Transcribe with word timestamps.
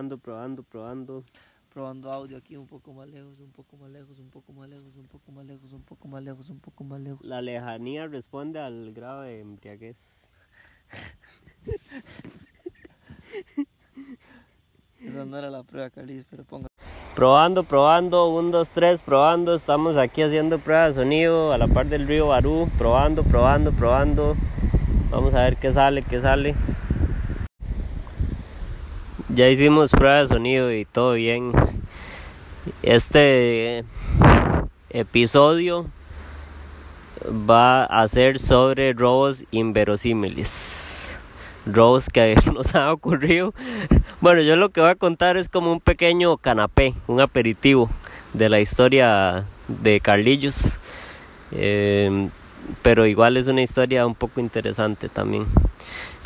Probando, 0.00 0.16
probando, 0.16 0.62
probando. 0.62 1.22
Probando 1.74 2.10
audio 2.10 2.38
aquí 2.38 2.56
un 2.56 2.66
poco 2.66 2.94
más 2.94 3.06
lejos, 3.08 3.38
un 3.38 3.52
poco 3.52 3.76
más 3.76 3.90
lejos, 3.90 4.18
un 4.18 4.30
poco 4.30 4.52
más 4.54 4.66
lejos, 4.70 4.96
un 4.96 5.06
poco 5.06 5.32
más 5.32 5.44
lejos, 5.44 5.72
un 5.74 5.82
poco 5.82 6.08
más 6.08 6.22
lejos, 6.22 6.48
un 6.48 6.58
poco 6.58 6.84
más 6.84 7.00
lejos. 7.00 7.22
La 7.22 7.42
lejanía 7.42 8.06
responde 8.06 8.60
al 8.60 8.94
grado 8.94 9.20
de 9.22 9.42
embriaguez. 9.42 10.30
Esa 15.02 15.24
no 15.26 15.36
era 15.36 15.50
la 15.50 15.62
prueba, 15.64 15.90
Carlitos, 15.90 16.28
pero 16.30 16.44
ponga. 16.44 16.68
Probando, 17.14 17.62
probando, 17.62 18.30
1, 18.30 18.50
2, 18.52 18.68
3, 18.70 19.02
probando. 19.02 19.54
Estamos 19.54 19.98
aquí 19.98 20.22
haciendo 20.22 20.58
prueba 20.58 20.86
de 20.86 20.94
sonido 20.94 21.52
a 21.52 21.58
la 21.58 21.68
par 21.68 21.86
del 21.90 22.08
río 22.08 22.28
Barú. 22.28 22.70
Probando, 22.78 23.22
probando, 23.22 23.70
probando. 23.72 24.34
Vamos 25.10 25.34
a 25.34 25.42
ver 25.42 25.58
qué 25.58 25.70
sale, 25.70 26.02
qué 26.02 26.22
sale. 26.22 26.54
Ya 29.32 29.48
hicimos 29.48 29.92
prueba 29.92 30.18
de 30.18 30.26
sonido 30.26 30.72
y 30.72 30.84
todo 30.84 31.12
bien. 31.12 31.52
Este 32.82 33.84
episodio 34.90 35.86
va 37.48 37.84
a 37.84 38.08
ser 38.08 38.40
sobre 38.40 38.92
robos 38.92 39.44
inverosímiles. 39.52 41.16
Robos 41.64 42.08
que 42.08 42.34
nos 42.52 42.74
han 42.74 42.88
ocurrido. 42.88 43.54
Bueno, 44.20 44.42
yo 44.42 44.56
lo 44.56 44.70
que 44.70 44.80
voy 44.80 44.90
a 44.90 44.96
contar 44.96 45.36
es 45.36 45.48
como 45.48 45.72
un 45.72 45.80
pequeño 45.80 46.36
canapé, 46.36 46.94
un 47.06 47.20
aperitivo 47.20 47.88
de 48.32 48.48
la 48.48 48.58
historia 48.58 49.44
de 49.68 50.00
Carlillos. 50.00 50.76
Eh, 51.52 52.28
pero 52.82 53.06
igual 53.06 53.36
es 53.36 53.46
una 53.46 53.62
historia 53.62 54.06
un 54.06 54.16
poco 54.16 54.40
interesante 54.40 55.08
también. 55.08 55.46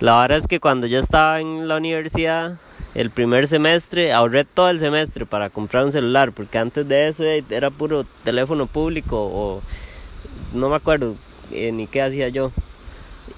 La 0.01 0.21
verdad 0.21 0.39
es 0.39 0.47
que 0.47 0.59
cuando 0.59 0.87
yo 0.87 0.99
estaba 0.99 1.41
en 1.41 1.69
la 1.69 1.77
universidad, 1.77 2.59
el 2.95 3.11
primer 3.11 3.49
semestre, 3.49 4.13
ahorré 4.13 4.45
todo 4.45 4.71
el 4.71 4.79
semestre 4.79 5.27
para 5.27 5.51
comprar 5.51 5.85
un 5.85 5.93
celular, 5.93 6.33
porque 6.33 6.59
antes 6.59 6.87
de 6.87 7.09
eso 7.09 7.25
era 7.25 7.71
puro 7.71 8.05
teléfono 8.23 8.67
público 8.67 9.17
o 9.21 9.63
no 10.53 10.69
me 10.69 10.77
acuerdo 10.77 11.15
eh, 11.53 11.73
ni 11.73 11.87
qué 11.87 12.03
hacía 12.03 12.29
yo. 12.29 12.53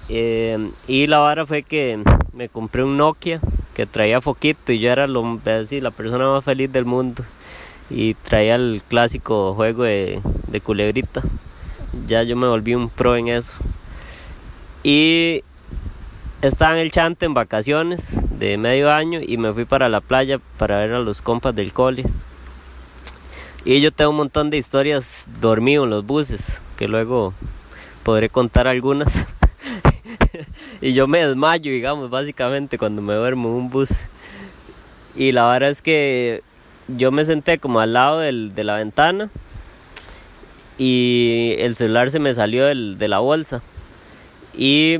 Eh, 0.09 0.69
y 0.87 1.07
la 1.07 1.19
vara 1.19 1.45
fue 1.45 1.63
que 1.63 2.01
me 2.33 2.49
compré 2.49 2.83
un 2.83 2.97
Nokia 2.97 3.41
que 3.73 3.85
traía 3.85 4.21
foquito 4.21 4.71
y 4.71 4.79
yo 4.79 4.91
era 4.91 5.07
lo, 5.07 5.39
así, 5.45 5.81
la 5.81 5.91
persona 5.91 6.27
más 6.27 6.43
feliz 6.43 6.71
del 6.71 6.85
mundo. 6.85 7.23
Y 7.89 8.15
traía 8.15 8.55
el 8.55 8.81
clásico 8.87 9.53
juego 9.55 9.83
de, 9.83 10.21
de 10.47 10.61
culebrita. 10.61 11.21
Ya 12.07 12.23
yo 12.23 12.35
me 12.35 12.47
volví 12.47 12.75
un 12.75 12.89
pro 12.89 13.15
en 13.15 13.29
eso. 13.29 13.53
Y 14.83 15.43
estaba 16.41 16.73
en 16.73 16.79
el 16.79 16.91
chante 16.91 17.25
en 17.25 17.33
vacaciones 17.33 18.19
de 18.37 18.57
medio 18.57 18.91
año 18.91 19.19
y 19.25 19.37
me 19.37 19.53
fui 19.53 19.65
para 19.65 19.89
la 19.89 20.01
playa 20.01 20.39
para 20.57 20.77
ver 20.77 20.93
a 20.93 20.99
los 20.99 21.21
compas 21.21 21.55
del 21.55 21.73
cole. 21.73 22.05
Y 23.65 23.81
yo 23.81 23.91
tengo 23.91 24.11
un 24.11 24.17
montón 24.17 24.49
de 24.49 24.57
historias 24.57 25.25
dormido 25.41 25.83
en 25.83 25.89
los 25.89 26.05
buses, 26.05 26.61
que 26.77 26.87
luego 26.87 27.33
podré 28.03 28.29
contar 28.29 28.67
algunas. 28.67 29.27
y 30.81 30.93
yo 30.93 31.07
me 31.07 31.25
desmayo, 31.25 31.71
digamos, 31.71 32.09
básicamente 32.09 32.77
cuando 32.77 33.01
me 33.01 33.15
duermo 33.15 33.49
en 33.49 33.55
un 33.55 33.69
bus. 33.69 33.89
Y 35.15 35.31
la 35.31 35.49
verdad 35.49 35.69
es 35.69 35.81
que 35.81 36.43
yo 36.87 37.11
me 37.11 37.25
senté 37.25 37.57
como 37.57 37.79
al 37.79 37.93
lado 37.93 38.19
del, 38.19 38.53
de 38.55 38.63
la 38.63 38.75
ventana 38.75 39.29
y 40.77 41.55
el 41.57 41.75
celular 41.75 42.11
se 42.11 42.19
me 42.19 42.33
salió 42.33 42.65
del, 42.67 42.97
de 42.97 43.07
la 43.07 43.19
bolsa. 43.19 43.61
Y 44.55 44.99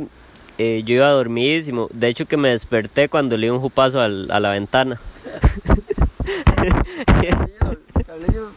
eh, 0.57 0.83
yo 0.85 0.95
iba 0.95 1.09
dormidísimo. 1.09 1.87
De 1.91 2.07
hecho 2.07 2.25
que 2.25 2.37
me 2.37 2.49
desperté 2.49 3.09
cuando 3.09 3.37
le 3.37 3.47
di 3.47 3.51
un 3.51 3.59
jupazo 3.59 4.01
al, 4.01 4.29
a 4.31 4.39
la 4.39 4.49
ventana. 4.51 4.99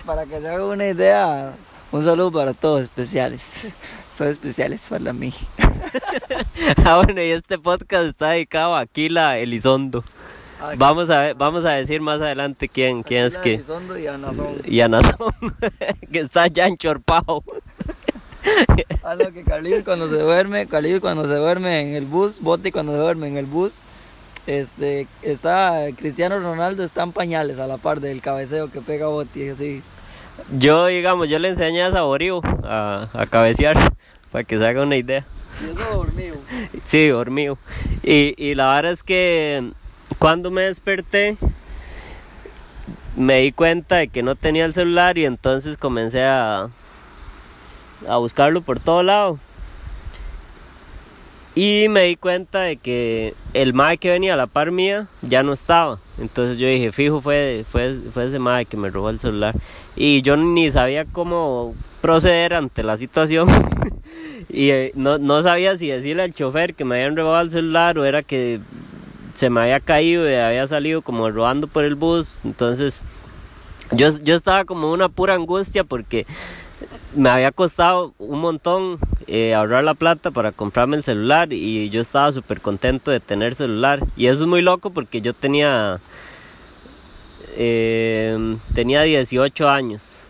para 0.04 0.26
que 0.26 0.40
se 0.40 0.48
haga 0.48 0.66
una 0.66 0.88
idea, 0.88 1.52
un 1.92 2.04
saludo 2.04 2.32
para 2.32 2.52
todos 2.52 2.82
especiales. 2.82 3.68
Son 4.12 4.26
especiales 4.28 4.86
para 4.88 5.12
mí. 5.12 5.32
ah, 6.84 7.00
bueno, 7.04 7.22
y 7.22 7.30
este 7.30 7.58
podcast 7.58 8.06
está 8.06 8.30
dedicado 8.30 8.74
a 8.74 8.80
Aquila 8.80 9.38
Elizondo. 9.38 10.02
Vamos 10.76 11.08
a 11.10 11.20
ver, 11.20 11.34
vamos 11.36 11.64
a 11.64 11.70
decir 11.70 12.00
más 12.00 12.20
adelante 12.20 12.68
quién, 12.68 13.02
quién 13.02 13.24
es 13.24 13.38
que. 13.38 13.54
Elizondo 13.54 13.98
y 13.98 14.06
Anazón. 14.06 14.56
Y 14.64 14.80
Anazón, 14.80 15.32
que 16.12 16.20
está 16.20 16.48
ya 16.48 16.66
enchorpado. 16.66 17.42
A 19.02 19.14
lo 19.14 19.32
que 19.32 19.42
Carlitos 19.42 19.84
cuando 19.84 20.08
se 20.08 20.16
duerme, 20.16 20.66
Carlitos 20.66 21.00
cuando 21.00 21.26
se 21.26 21.34
duerme 21.34 21.80
en 21.80 21.94
el 21.94 22.06
bus, 22.06 22.40
Bote 22.40 22.72
cuando 22.72 22.92
se 22.92 22.98
duerme 22.98 23.28
en 23.28 23.36
el 23.36 23.46
bus, 23.46 23.72
este, 24.46 25.06
está 25.22 25.86
Cristiano 25.96 26.38
Ronaldo 26.38 26.84
está 26.84 27.02
en 27.02 27.12
pañales 27.12 27.58
a 27.58 27.66
la 27.66 27.76
par 27.76 28.00
del 28.00 28.20
cabeceo 28.20 28.70
que 28.70 28.80
pega 28.80 29.06
Bote, 29.06 29.50
así. 29.50 29.82
Yo, 30.58 30.86
digamos, 30.86 31.28
yo 31.28 31.38
le 31.38 31.48
enseñé 31.48 31.82
a 31.82 31.92
Saborío 31.92 32.40
a, 32.64 33.08
a 33.12 33.26
cabecear, 33.26 33.76
para 34.32 34.44
que 34.44 34.58
se 34.58 34.66
haga 34.66 34.82
una 34.82 34.96
idea. 34.96 35.24
Y 35.60 35.70
eso 35.70 35.96
dormido. 35.96 36.36
Sí, 36.86 37.08
dormido. 37.08 37.58
Y, 38.02 38.34
y 38.36 38.54
la 38.54 38.74
verdad 38.74 38.92
es 38.92 39.02
que 39.02 39.72
cuando 40.18 40.50
me 40.50 40.62
desperté, 40.62 41.36
me 43.16 43.40
di 43.40 43.52
cuenta 43.52 43.96
de 43.96 44.08
que 44.08 44.22
no 44.22 44.34
tenía 44.36 44.64
el 44.64 44.72
celular 44.72 45.18
y 45.18 45.26
entonces 45.26 45.76
comencé 45.76 46.24
a, 46.24 46.70
a 48.08 48.16
buscarlo 48.16 48.62
por 48.62 48.80
todo 48.80 49.02
lado. 49.02 49.38
Y 51.54 51.88
me 51.88 52.04
di 52.04 52.16
cuenta 52.16 52.60
de 52.60 52.76
que 52.76 53.34
el 53.54 53.74
mae 53.74 53.98
que 53.98 54.10
venía 54.10 54.34
a 54.34 54.36
la 54.36 54.46
par 54.46 54.70
mía 54.70 55.08
ya 55.20 55.42
no 55.42 55.52
estaba. 55.52 55.98
Entonces 56.18 56.58
yo 56.58 56.68
dije, 56.68 56.92
fijo, 56.92 57.20
fue, 57.20 57.64
fue, 57.68 57.96
fue 58.14 58.28
ese 58.28 58.38
mae 58.38 58.66
que 58.66 58.76
me 58.76 58.88
robó 58.88 59.10
el 59.10 59.18
celular. 59.18 59.54
Y 59.96 60.22
yo 60.22 60.36
ni 60.36 60.70
sabía 60.70 61.04
cómo 61.04 61.74
proceder 62.00 62.54
ante 62.54 62.84
la 62.84 62.96
situación. 62.96 63.48
y 64.48 64.70
eh, 64.70 64.92
no, 64.94 65.18
no 65.18 65.42
sabía 65.42 65.76
si 65.76 65.88
decirle 65.88 66.22
al 66.22 66.34
chofer 66.34 66.74
que 66.74 66.84
me 66.84 66.96
habían 66.96 67.16
robado 67.16 67.42
el 67.42 67.50
celular 67.50 67.98
o 67.98 68.04
era 68.04 68.22
que 68.22 68.60
se 69.34 69.50
me 69.50 69.60
había 69.60 69.80
caído 69.80 70.30
y 70.30 70.34
había 70.34 70.66
salido 70.68 71.02
como 71.02 71.30
robando 71.30 71.66
por 71.66 71.84
el 71.84 71.96
bus. 71.96 72.38
Entonces 72.44 73.02
yo, 73.92 74.08
yo 74.22 74.36
estaba 74.36 74.64
como 74.64 74.92
una 74.92 75.08
pura 75.08 75.34
angustia 75.34 75.82
porque 75.82 76.26
me 77.14 77.28
había 77.28 77.50
costado 77.52 78.14
un 78.18 78.40
montón 78.40 78.98
eh, 79.26 79.54
ahorrar 79.54 79.84
la 79.84 79.94
plata 79.94 80.30
para 80.30 80.52
comprarme 80.52 80.96
el 80.96 81.04
celular 81.04 81.52
y 81.52 81.90
yo 81.90 82.00
estaba 82.00 82.32
súper 82.32 82.60
contento 82.60 83.10
de 83.10 83.20
tener 83.20 83.54
celular. 83.54 84.00
Y 84.16 84.26
eso 84.26 84.42
es 84.42 84.48
muy 84.48 84.62
loco 84.62 84.90
porque 84.90 85.20
yo 85.20 85.32
tenía, 85.32 85.98
eh, 87.56 88.56
tenía 88.74 89.02
18 89.02 89.68
años. 89.68 90.24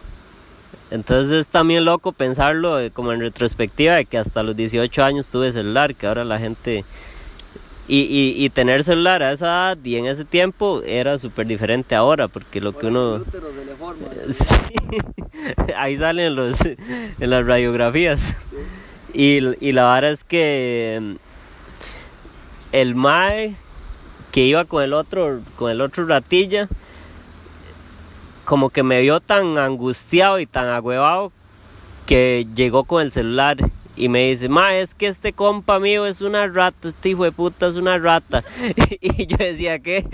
Entonces 0.91 1.30
es 1.32 1.48
también 1.48 1.84
loco 1.84 2.12
pensarlo 2.12 2.80
eh, 2.80 2.91
como 2.91 3.12
en 3.12 3.20
retrospectiva 3.20 3.94
de 3.94 4.06
que 4.06 4.18
hasta 4.18 4.42
los 4.42 4.56
18 4.56 5.04
años 5.04 5.28
tuve 5.28 5.52
celular, 5.52 5.94
que 5.94 6.06
ahora 6.06 6.24
la 6.24 6.38
gente... 6.38 6.84
Y, 7.93 8.03
y, 8.03 8.45
y 8.45 8.51
tener 8.51 8.84
celular 8.84 9.21
a 9.21 9.33
esa 9.33 9.47
edad 9.47 9.78
y 9.83 9.97
en 9.97 10.06
ese 10.06 10.25
tiempo 10.25 10.81
era 10.87 11.19
súper 11.19 11.49
diferente 11.49 11.97
ahora, 11.97 12.28
porque 12.28 12.61
lo 12.61 12.77
que 12.77 12.87
uno... 12.87 13.21
Sí, 14.31 14.55
ahí 15.77 15.97
salen 15.97 16.37
los, 16.37 16.61
en 16.65 17.31
las 17.31 17.45
radiografías. 17.45 18.37
Y, 19.12 19.41
y 19.61 19.73
la 19.73 19.93
verdad 19.93 20.12
es 20.12 20.23
que 20.23 21.17
el 22.71 22.95
Mae 22.95 23.56
que 24.31 24.45
iba 24.45 24.65
con 24.67 24.84
el 24.84 24.93
otro, 24.93 25.41
con 25.57 25.72
el 25.72 25.81
otro 25.81 26.07
ratilla, 26.07 26.69
como 28.45 28.71
que 28.71 28.84
me 28.84 29.01
vio 29.01 29.19
tan 29.19 29.59
angustiado 29.59 30.39
y 30.39 30.47
tan 30.47 30.69
agüevado 30.69 31.33
que 32.07 32.47
llegó 32.55 32.84
con 32.84 33.03
el 33.03 33.11
celular 33.11 33.57
y 34.00 34.09
me 34.09 34.25
dice, 34.28 34.49
ma, 34.49 34.75
es 34.77 34.94
que 34.94 35.09
este 35.09 35.34
compa 35.34 35.78
mío 35.78 36.06
es 36.06 36.22
una 36.22 36.47
rata, 36.47 36.88
este 36.88 37.11
hijo 37.11 37.25
de 37.25 37.33
puta 37.33 37.66
es 37.66 37.77
una 37.77 37.99
rata. 37.99 38.43
y 39.03 39.27
yo 39.27 39.37
decía, 39.37 39.78
¿qué? 39.78 40.06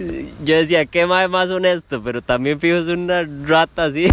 yo 0.44 0.56
decía, 0.56 0.84
¿qué 0.84 1.06
ma 1.06 1.28
más 1.28 1.48
honesto? 1.50 2.02
Pero 2.02 2.22
también 2.22 2.58
fijo 2.58 2.76
es 2.76 2.88
una 2.88 3.22
rata 3.46 3.84
así. 3.84 4.08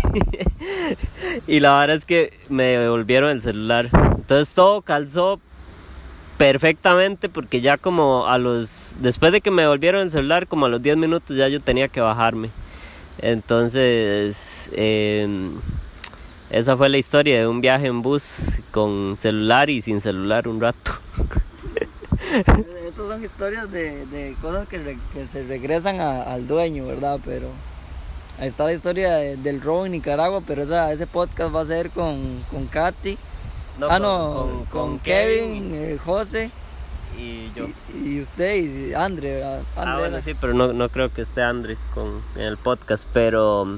y 1.47 1.59
la 1.61 1.79
verdad 1.79 1.95
es 1.95 2.05
que 2.05 2.31
me 2.47 2.77
devolvieron 2.77 3.31
el 3.31 3.41
celular. 3.41 3.89
Entonces 3.91 4.53
todo 4.53 4.83
calzó 4.83 5.39
perfectamente 6.37 7.27
porque 7.27 7.61
ya 7.61 7.77
como 7.77 8.27
a 8.27 8.37
los... 8.37 8.97
Después 8.99 9.31
de 9.31 9.41
que 9.41 9.49
me 9.49 9.63
devolvieron 9.63 10.01
el 10.01 10.11
celular, 10.11 10.45
como 10.45 10.67
a 10.67 10.69
los 10.69 10.83
10 10.83 10.97
minutos 10.97 11.35
ya 11.35 11.47
yo 11.47 11.59
tenía 11.59 11.87
que 11.87 12.01
bajarme. 12.01 12.51
Entonces... 13.17 14.69
Eh, 14.73 15.27
esa 16.57 16.77
fue 16.77 16.87
la 16.89 16.97
historia 16.97 17.39
de 17.39 17.47
un 17.47 17.59
viaje 17.61 17.87
en 17.87 18.01
bus 18.01 18.59
con 18.71 19.15
celular 19.17 19.69
y 19.69 19.81
sin 19.81 19.99
celular 19.99 20.47
un 20.47 20.61
rato. 20.61 20.93
Estas 22.33 23.07
son 23.07 23.23
historias 23.23 23.71
de, 23.71 24.05
de 24.07 24.35
cosas 24.41 24.67
que, 24.67 24.77
re, 24.79 24.97
que, 25.13 25.27
se 25.27 25.43
regresan 25.43 25.99
a, 25.99 26.23
al 26.23 26.47
dueño, 26.47 26.85
¿verdad? 26.85 27.19
Pero 27.25 27.47
ahí 28.39 28.47
está 28.47 28.63
la 28.65 28.73
historia 28.73 29.13
de, 29.15 29.37
del 29.37 29.61
robo 29.61 29.85
en 29.85 29.93
Nicaragua, 29.93 30.41
pero 30.45 30.63
esa, 30.63 30.91
ese 30.91 31.07
podcast 31.07 31.53
va 31.53 31.61
a 31.61 31.65
ser 31.65 31.89
con, 31.89 32.41
con 32.49 32.67
Katy. 32.67 33.17
No, 33.79 33.87
ah, 33.89 33.99
no, 33.99 34.33
con, 34.33 34.49
con, 34.49 34.65
con 34.65 34.99
Kevin, 34.99 35.69
Kevin. 35.69 35.75
Eh, 35.75 35.97
José 36.03 36.51
y 37.19 37.51
yo. 37.53 37.67
Y, 37.93 38.15
y 38.15 38.21
usted 38.21 38.55
y 38.55 38.93
Andre. 38.93 39.43
Ah, 39.43 39.59
Andre 39.75 39.93
bueno, 39.99 40.17
era- 40.17 40.21
sí, 40.21 40.33
pero 40.39 40.53
no, 40.53 40.71
no 40.71 40.87
creo 40.87 41.09
que 41.13 41.21
esté 41.21 41.41
Andre 41.41 41.77
con, 41.93 42.21
en 42.35 42.43
el 42.43 42.57
podcast, 42.57 43.05
pero, 43.13 43.77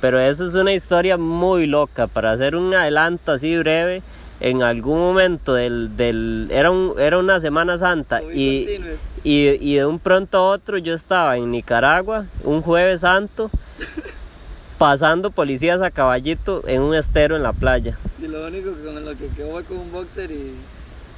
pero 0.00 0.20
esa 0.20 0.46
es 0.46 0.54
una 0.54 0.72
historia 0.72 1.16
muy 1.16 1.66
loca 1.66 2.06
para 2.06 2.32
hacer 2.32 2.54
un 2.54 2.74
adelanto 2.74 3.32
así 3.32 3.56
breve. 3.56 4.02
En 4.40 4.62
algún 4.62 5.00
momento 5.00 5.54
del, 5.54 5.96
del 5.96 6.46
era, 6.52 6.70
un, 6.70 6.94
era 6.96 7.18
una 7.18 7.40
Semana 7.40 7.76
Santa 7.76 8.22
y, 8.22 8.80
y, 9.24 9.48
y 9.48 9.74
de 9.74 9.84
un 9.84 9.98
pronto 9.98 10.38
a 10.38 10.50
otro 10.50 10.78
yo 10.78 10.94
estaba 10.94 11.36
en 11.36 11.50
Nicaragua, 11.50 12.26
un 12.44 12.62
jueves 12.62 13.00
santo, 13.00 13.50
pasando 14.78 15.32
policías 15.32 15.82
a 15.82 15.90
caballito 15.90 16.62
en 16.68 16.82
un 16.82 16.94
estero 16.94 17.34
en 17.34 17.42
la 17.42 17.52
playa. 17.52 17.98
Y 18.22 18.28
lo 18.28 18.46
único 18.46 18.76
que 18.76 18.84
con 18.84 19.04
lo 19.04 19.10
que 19.10 19.26
quedó 19.36 19.50
fue 19.50 19.64
con 19.64 19.78
un 19.78 19.90
boxer 19.90 20.30
y... 20.30 20.54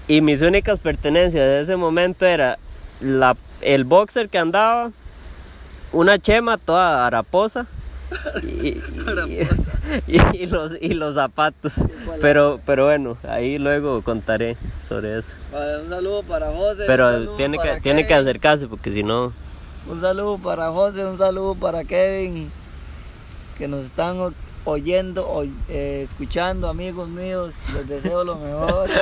Y 0.09 0.23
mis 0.23 0.41
únicas 0.41 0.81
pertenencias 0.81 1.45
de 1.45 1.61
ese 1.61 1.77
momento 1.77 2.25
era 2.25 2.59
la, 3.03 3.37
el 3.61 3.85
boxer 3.85 4.31
que 4.31 4.39
andaba, 4.39 4.93
una 5.93 6.19
chema 6.19 6.57
toda 6.57 7.07
haraposa 7.07 7.67
y, 8.43 8.81
y- 10.37 10.47
los, 10.47 10.75
y 10.81 10.95
los 10.95 11.15
zapatos. 11.15 11.75
Pero, 12.21 12.61
pero 12.67 12.87
bueno, 12.87 13.17
ahí 13.29 13.59
luego 13.59 14.03
contaré 14.03 14.57
sobre 14.89 15.19
eso. 15.19 15.31
Un 15.83 15.89
saludo 15.89 16.23
para 16.23 16.51
José. 16.53 16.85
Pero 16.87 17.37
tiene 17.37 17.59
que, 17.59 17.81
tiene 17.81 18.07
que 18.07 18.15
acercarse 18.15 18.67
porque 18.69 18.93
si 18.93 19.03
no... 19.03 19.33
Un 19.89 20.01
saludo 20.01 20.39
para 20.39 20.71
José, 20.71 21.05
un 21.05 21.17
saludo 21.19 21.55
para 21.55 21.85
Kevin, 21.85 22.51
que 23.59 23.67
nos 23.67 23.85
están 23.87 24.35
oyendo, 24.65 25.27
oy- 25.29 25.55
eh, 25.69 26.03
escuchando, 26.05 26.69
amigos 26.69 27.09
míos. 27.09 27.65
Les 27.75 27.89
deseo 27.89 28.23
lo 28.25 28.37
mejor. 28.37 28.89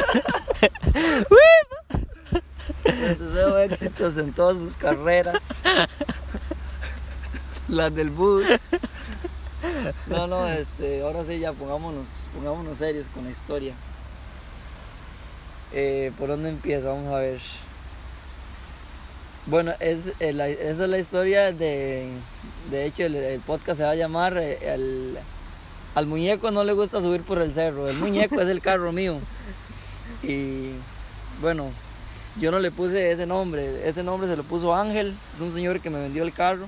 Les 2.84 3.19
deseo 3.19 3.58
éxitos 3.58 4.16
en 4.19 4.32
todas 4.32 4.56
sus 4.58 4.76
carreras. 4.76 5.61
Las 7.69 7.94
del 7.94 8.11
bus. 8.11 8.44
No, 10.06 10.26
no, 10.26 10.49
este, 10.49 11.02
ahora 11.02 11.25
sí 11.25 11.38
ya 11.38 11.52
pongámonos, 11.52 12.06
pongámonos 12.34 12.78
serios 12.78 13.06
con 13.14 13.25
la 13.25 13.31
historia. 13.31 13.75
Eh, 15.72 16.12
¿Por 16.19 16.28
dónde 16.28 16.49
empieza? 16.49 16.88
Vamos 16.88 17.12
a 17.12 17.19
ver. 17.19 17.40
Bueno, 19.46 19.72
es, 19.81 20.12
eh, 20.20 20.32
la- 20.32 20.49
esa 20.49 20.84
es 20.84 20.90
la 20.90 20.99
historia 20.99 21.52
de... 21.52 22.08
De 22.70 22.84
hecho, 22.84 23.05
el, 23.05 23.40
podcast 23.46 23.78
se 23.78 23.84
va 23.84 23.90
a 23.93 23.94
llamar 23.94 24.37
eh, 24.38 25.16
Al 25.94 26.06
muñeco 26.06 26.50
no 26.50 26.64
le 26.64 26.75
gusta 26.75 27.00
subir 27.00 27.22
por 27.22 27.38
el 27.40 27.52
cerro. 27.52 27.88
El 27.88 27.96
muñeco 27.96 28.40
es 28.40 28.49
el 28.49 28.61
carro 28.61 28.93
mío. 28.93 29.19
Y 30.22 30.72
bueno, 31.40 31.70
yo 32.40 32.50
no 32.50 32.58
le 32.58 32.70
puse 32.70 33.11
ese 33.11 33.26
nombre. 33.26 33.88
Ese 33.88 34.02
nombre 34.02 34.28
se 34.28 34.37
lo 34.37 34.44
puso 34.44 34.75
Ángel. 34.75 35.14
Es 35.34 35.40
un 35.40 35.52
señor 35.52 35.81
que 35.81 35.90
me 35.90 36.00
vendió 36.00 36.22
el 36.25 36.32
carro. 36.32 36.66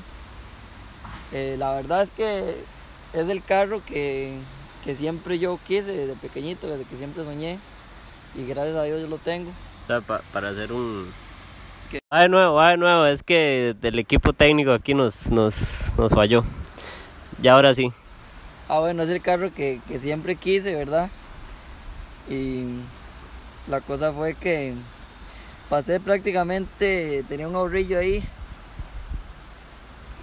La 1.32 1.72
verdad 1.72 2.02
es 2.02 2.10
que 2.10 2.56
es 3.12 3.28
el 3.28 3.42
carro 3.42 3.82
que, 3.84 4.38
que 4.84 4.96
siempre 4.96 5.38
yo 5.38 5.58
quise 5.66 5.92
desde 5.92 6.14
pequeñito, 6.14 6.68
desde 6.68 6.84
que 6.84 6.96
siempre 6.96 7.24
soñé. 7.24 7.58
Y 8.34 8.46
gracias 8.46 8.76
a 8.76 8.84
Dios 8.84 9.00
yo 9.00 9.08
lo 9.08 9.18
tengo. 9.18 9.50
O 9.50 9.86
sea, 9.86 10.00
pa- 10.00 10.22
para 10.32 10.50
hacer 10.50 10.72
un... 10.72 11.10
¿Qué? 11.90 12.00
Va 12.12 12.22
de 12.22 12.28
nuevo, 12.28 12.54
va 12.54 12.70
de 12.70 12.76
nuevo, 12.76 13.06
es 13.06 13.22
que 13.22 13.74
el 13.82 13.98
equipo 13.98 14.32
técnico 14.32 14.72
aquí 14.72 14.94
nos, 14.94 15.28
nos, 15.30 15.90
nos 15.98 16.12
falló. 16.12 16.44
Y 17.42 17.48
ahora 17.48 17.74
sí. 17.74 17.92
Ah, 18.68 18.78
bueno, 18.78 19.02
es 19.02 19.08
el 19.08 19.20
carro 19.20 19.52
que, 19.52 19.80
que 19.88 19.98
siempre 19.98 20.36
quise, 20.36 20.74
¿verdad? 20.74 21.10
Y 22.28 22.64
la 23.68 23.80
cosa 23.80 24.12
fue 24.12 24.34
que 24.34 24.74
pasé 25.68 25.98
prácticamente, 25.98 27.24
tenía 27.28 27.48
un 27.48 27.56
ahorrillo 27.56 27.98
ahí. 27.98 28.22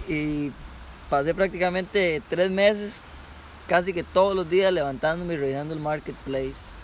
Y 0.08 0.50
pasé 1.10 1.34
prácticamente 1.34 2.22
tres 2.28 2.50
meses, 2.50 3.02
casi 3.66 3.92
que 3.92 4.02
todos 4.02 4.34
los 4.34 4.48
días 4.48 4.72
levantándome 4.72 5.34
y 5.34 5.36
revisando 5.36 5.74
el 5.74 5.80
marketplace. 5.80 6.76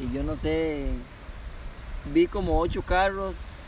Y 0.00 0.12
yo 0.14 0.22
no 0.22 0.36
sé, 0.36 0.86
vi 2.12 2.26
como 2.26 2.58
ocho 2.58 2.82
carros 2.82 3.66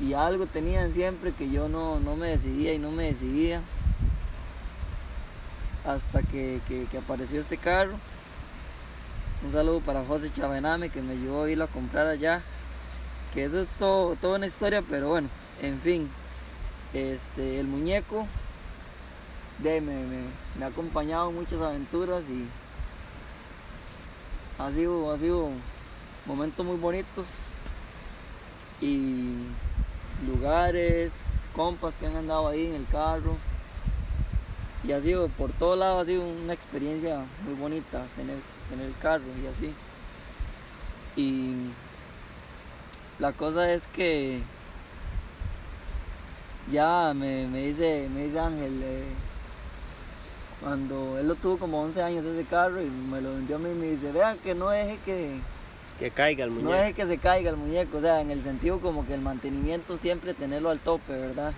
y 0.00 0.12
algo 0.14 0.46
tenían 0.46 0.92
siempre 0.92 1.32
que 1.32 1.48
yo 1.50 1.68
no, 1.68 2.00
no 2.00 2.16
me 2.16 2.28
decidía 2.28 2.74
y 2.74 2.78
no 2.78 2.90
me 2.90 3.04
decidía 3.04 3.60
hasta 5.86 6.22
que, 6.22 6.60
que- 6.68 6.98
apareció 6.98 7.40
este 7.40 7.56
carro. 7.56 7.92
Un 9.44 9.52
saludo 9.52 9.80
para 9.80 10.04
José 10.04 10.30
Chavename 10.32 10.88
que 10.88 11.02
me 11.02 11.12
ayudó 11.12 11.44
a 11.44 11.50
irlo 11.50 11.64
a 11.64 11.68
comprar 11.68 12.06
allá. 12.06 12.40
Que 13.34 13.44
eso 13.44 13.60
es 13.60 13.68
todo, 13.78 14.14
toda 14.16 14.36
una 14.36 14.46
historia, 14.46 14.82
pero 14.88 15.08
bueno, 15.08 15.28
en 15.62 15.78
fin. 15.80 16.08
Este, 16.94 17.58
el 17.60 17.66
muñeco 17.66 18.26
de, 19.58 19.80
me, 19.80 19.92
me- 20.04 20.64
ha 20.64 20.68
acompañado 20.68 21.28
en 21.30 21.34
muchas 21.36 21.60
aventuras 21.60 22.22
y 22.28 22.46
ha 24.62 24.70
sido, 24.70 25.10
ha 25.12 25.18
sido 25.18 25.48
momentos 26.26 26.64
muy 26.64 26.76
bonitos 26.76 27.54
y 28.80 29.32
lugares, 30.26 31.40
compas 31.54 31.96
que 31.96 32.06
han 32.06 32.16
andado 32.16 32.48
ahí 32.48 32.66
en 32.66 32.74
el 32.74 32.86
carro. 32.86 33.36
Y 34.86 34.92
ha 34.92 35.00
sido, 35.00 35.28
por 35.28 35.50
todo 35.52 35.76
lado, 35.76 35.98
ha 36.00 36.04
sido 36.04 36.22
una 36.22 36.52
experiencia 36.52 37.24
muy 37.46 37.54
bonita 37.54 38.04
tener, 38.16 38.36
tener 38.68 38.86
el 38.86 38.96
carro 38.98 39.24
y 39.42 39.46
así. 39.46 39.74
Y 41.16 41.54
la 43.18 43.32
cosa 43.32 43.72
es 43.72 43.86
que 43.86 44.42
ya 46.72 47.12
me, 47.14 47.46
me 47.46 47.66
dice, 47.66 48.08
me 48.14 48.24
dice 48.24 48.38
Ángel, 48.40 48.80
eh, 48.82 49.02
cuando 50.60 51.18
él 51.18 51.28
lo 51.28 51.34
tuvo 51.34 51.58
como 51.58 51.80
11 51.82 52.02
años 52.02 52.24
ese 52.24 52.44
carro 52.48 52.80
y 52.80 52.86
me 52.86 53.20
lo 53.20 53.30
vendió 53.34 53.56
a 53.56 53.58
mí, 53.58 53.68
me 53.78 53.86
dice, 53.90 54.12
vean 54.12 54.38
que 54.38 54.54
no 54.54 54.70
deje 54.70 54.98
que, 55.04 55.34
Que 55.98 56.10
caiga 56.10 56.44
el 56.44 56.50
no 56.50 56.56
muñeco. 56.60 56.72
deje 56.78 56.92
que 56.94 57.06
se 57.06 57.18
caiga 57.18 57.50
el 57.50 57.56
muñeco, 57.56 57.98
o 57.98 58.00
sea, 58.00 58.20
en 58.20 58.30
el 58.30 58.42
sentido 58.42 58.78
como 58.80 59.06
que 59.06 59.14
el 59.14 59.20
mantenimiento 59.20 59.96
siempre 59.96 60.32
tenerlo 60.34 60.70
al 60.70 60.78
tope, 60.78 61.12
¿verdad? 61.12 61.52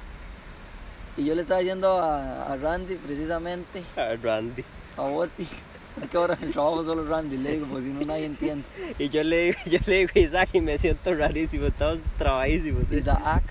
Y 1.16 1.24
yo 1.24 1.34
le 1.34 1.42
estaba 1.42 1.60
diciendo 1.60 1.98
a, 1.98 2.52
a 2.52 2.56
Randy 2.56 2.96
precisamente, 2.96 3.82
Ah, 3.96 4.14
Randy. 4.20 4.64
a 4.96 5.02
Boti, 5.02 5.46
es 6.02 6.10
que 6.10 6.16
ahora 6.16 6.36
el 6.42 6.52
trabajo 6.52 6.84
solo 6.84 7.06
Randy, 7.08 7.36
le 7.38 7.52
digo, 7.52 7.66
pues 7.66 7.84
si 7.84 7.90
no 7.90 8.00
nadie 8.00 8.26
entiende. 8.26 8.64
Y 8.98 9.08
yo 9.08 9.22
le 9.22 9.44
digo, 9.44 9.58
yo 9.66 9.78
le 9.86 9.98
digo 9.98 10.10
Isaac 10.14 10.48
y 10.54 10.60
me 10.60 10.76
siento 10.78 11.14
rarísimo, 11.14 11.66
estamos 11.66 11.98
trabadísimos. 12.18 12.82
Isaac. 12.90 13.42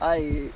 Ay, 0.00 0.50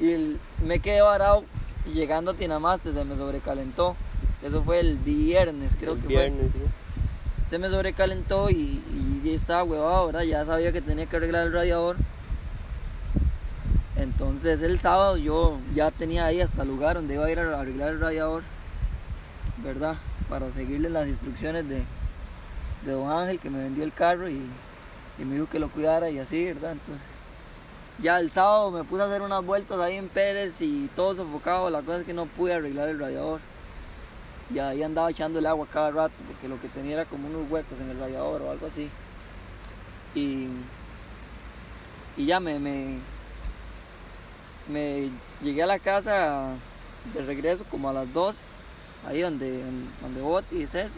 y 0.00 0.10
el- 0.10 0.40
me 0.64 0.80
quedé 0.80 1.00
varado 1.02 1.44
llegando 1.92 2.32
a 2.32 2.34
Tinamaste 2.34 2.92
se 2.92 3.04
me 3.04 3.16
sobrecalentó. 3.16 3.96
Eso 4.42 4.62
fue 4.62 4.80
el 4.80 4.96
viernes, 4.96 5.76
creo 5.78 5.94
El 5.94 6.00
que 6.00 6.06
viernes, 6.08 6.50
sí. 6.52 6.58
fue. 6.58 6.68
Se 7.48 7.58
me 7.58 7.70
sobrecalentó 7.70 8.50
y, 8.50 8.82
y 8.92 9.22
ya 9.24 9.32
estaba 9.32 9.64
huevado, 9.64 10.06
¿verdad? 10.06 10.22
Ya 10.22 10.44
sabía 10.44 10.70
que 10.72 10.80
tenía 10.82 11.06
que 11.06 11.16
arreglar 11.16 11.46
el 11.46 11.52
radiador. 11.52 11.96
Entonces 13.96 14.62
el 14.62 14.78
sábado 14.78 15.16
yo 15.16 15.58
ya 15.74 15.90
tenía 15.90 16.26
ahí 16.26 16.40
hasta 16.40 16.62
el 16.62 16.68
lugar 16.68 16.96
donde 16.96 17.14
iba 17.14 17.24
a 17.24 17.30
ir 17.30 17.40
a 17.40 17.60
arreglar 17.60 17.90
el 17.90 18.00
radiador, 18.00 18.42
¿verdad? 19.64 19.96
Para 20.28 20.50
seguirle 20.52 20.88
las 20.90 21.08
instrucciones 21.08 21.68
de, 21.68 21.82
de 22.84 22.92
Don 22.92 23.10
Ángel 23.10 23.40
que 23.40 23.50
me 23.50 23.58
vendió 23.58 23.82
el 23.82 23.92
carro 23.92 24.28
y, 24.28 24.40
y 25.18 25.24
me 25.24 25.34
dijo 25.34 25.48
que 25.50 25.58
lo 25.58 25.68
cuidara 25.68 26.10
y 26.10 26.18
así, 26.20 26.44
¿verdad? 26.44 26.72
Entonces 26.72 27.02
ya 28.00 28.20
el 28.20 28.30
sábado 28.30 28.70
me 28.70 28.84
puse 28.84 29.02
a 29.02 29.06
hacer 29.06 29.22
unas 29.22 29.44
vueltas 29.44 29.78
ahí 29.80 29.96
en 29.96 30.08
Pérez 30.08 30.54
y 30.60 30.88
todo 30.94 31.14
sofocado, 31.14 31.68
la 31.70 31.82
cosa 31.82 31.98
es 31.98 32.06
que 32.06 32.14
no 32.14 32.26
pude 32.26 32.54
arreglar 32.54 32.88
el 32.88 32.98
radiador. 32.98 33.40
Y 34.54 34.60
ahí 34.60 34.82
andaba 34.82 35.10
echándole 35.10 35.48
agua 35.48 35.66
cada 35.70 35.90
rato 35.90 36.14
porque 36.26 36.48
lo 36.48 36.60
que 36.60 36.68
tenía 36.68 36.94
era 36.94 37.04
como 37.04 37.28
unos 37.28 37.50
huecos 37.50 37.80
en 37.80 37.90
el 37.90 37.98
radiador 37.98 38.42
o 38.42 38.50
algo 38.50 38.66
así. 38.66 38.88
Y, 40.14 40.46
y 42.16 42.26
ya 42.26 42.40
me, 42.40 42.58
me, 42.58 42.98
me 44.68 45.10
llegué 45.42 45.62
a 45.62 45.66
la 45.66 45.78
casa 45.78 46.52
de 47.12 47.22
regreso 47.22 47.64
como 47.70 47.90
a 47.90 47.92
las 47.92 48.12
12, 48.12 48.38
ahí 49.06 49.20
donde, 49.20 49.62
donde 50.00 50.20
Boti 50.20 50.62
es 50.62 50.74
eso. 50.74 50.94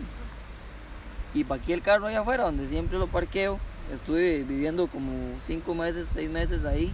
Y 1.34 1.44
parqué 1.44 1.74
el 1.74 1.82
carro 1.82 2.06
ahí 2.06 2.14
afuera, 2.14 2.44
donde 2.44 2.68
siempre 2.68 2.98
lo 2.98 3.06
parqueo. 3.06 3.58
Estuve 3.92 4.44
viviendo 4.44 4.86
como 4.86 5.12
5 5.46 5.74
meses, 5.74 6.08
6 6.12 6.30
meses 6.30 6.64
ahí. 6.64 6.92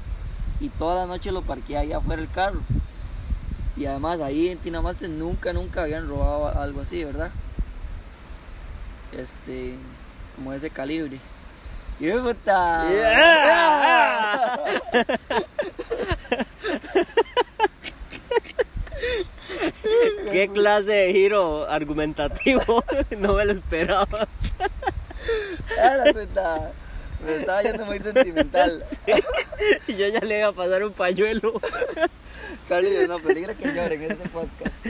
Y 0.61 0.71
toda 0.71 1.03
la 1.03 1.07
noche 1.07 1.33
lo 1.33 1.43
parqué 1.43 1.77
ahí 1.77 1.93
afuera 1.93 2.23
el 2.23 2.31
carro. 2.31 2.61
Y 3.77 3.85
además 3.87 4.21
ahí 4.21 4.49
en 4.49 4.59
Tinamaste 4.59 5.09
nunca, 5.09 5.53
nunca 5.53 5.83
habían 5.83 6.09
robado 6.09 6.59
algo 6.59 6.81
así, 6.81 7.05
¿verdad? 7.05 7.31
Este, 9.13 9.75
como 10.35 10.53
ese 10.53 10.71
calibre. 10.71 11.19
¡Y 12.01 12.11
puta! 12.11 12.87
¿Qué 20.33 20.51
clase 20.53 20.91
de 20.91 21.13
giro 21.13 21.71
argumentativo? 21.71 22.83
no 23.19 23.35
me 23.35 23.45
lo 23.45 23.53
esperaba. 23.53 24.07
Ah, 25.79 25.97
la 25.97 26.13
puta. 26.13 26.73
Me 27.27 27.37
estaba 27.37 27.63
yendo 27.63 27.85
muy 27.85 27.99
sentimental. 27.99 28.85
Y 29.89 29.97
yo 29.97 30.07
ya 30.09 30.21
le 30.21 30.39
iba 30.39 30.49
a 30.49 30.53
pasar 30.53 30.85
un 30.85 30.93
pañuelo. 30.93 31.55
Carlitos, 32.69 33.09
no 33.09 33.19
peligra 33.19 33.55
que 33.55 33.73
lloren 33.73 34.03
en 34.03 34.13
este 34.13 34.29
podcast. 34.29 34.87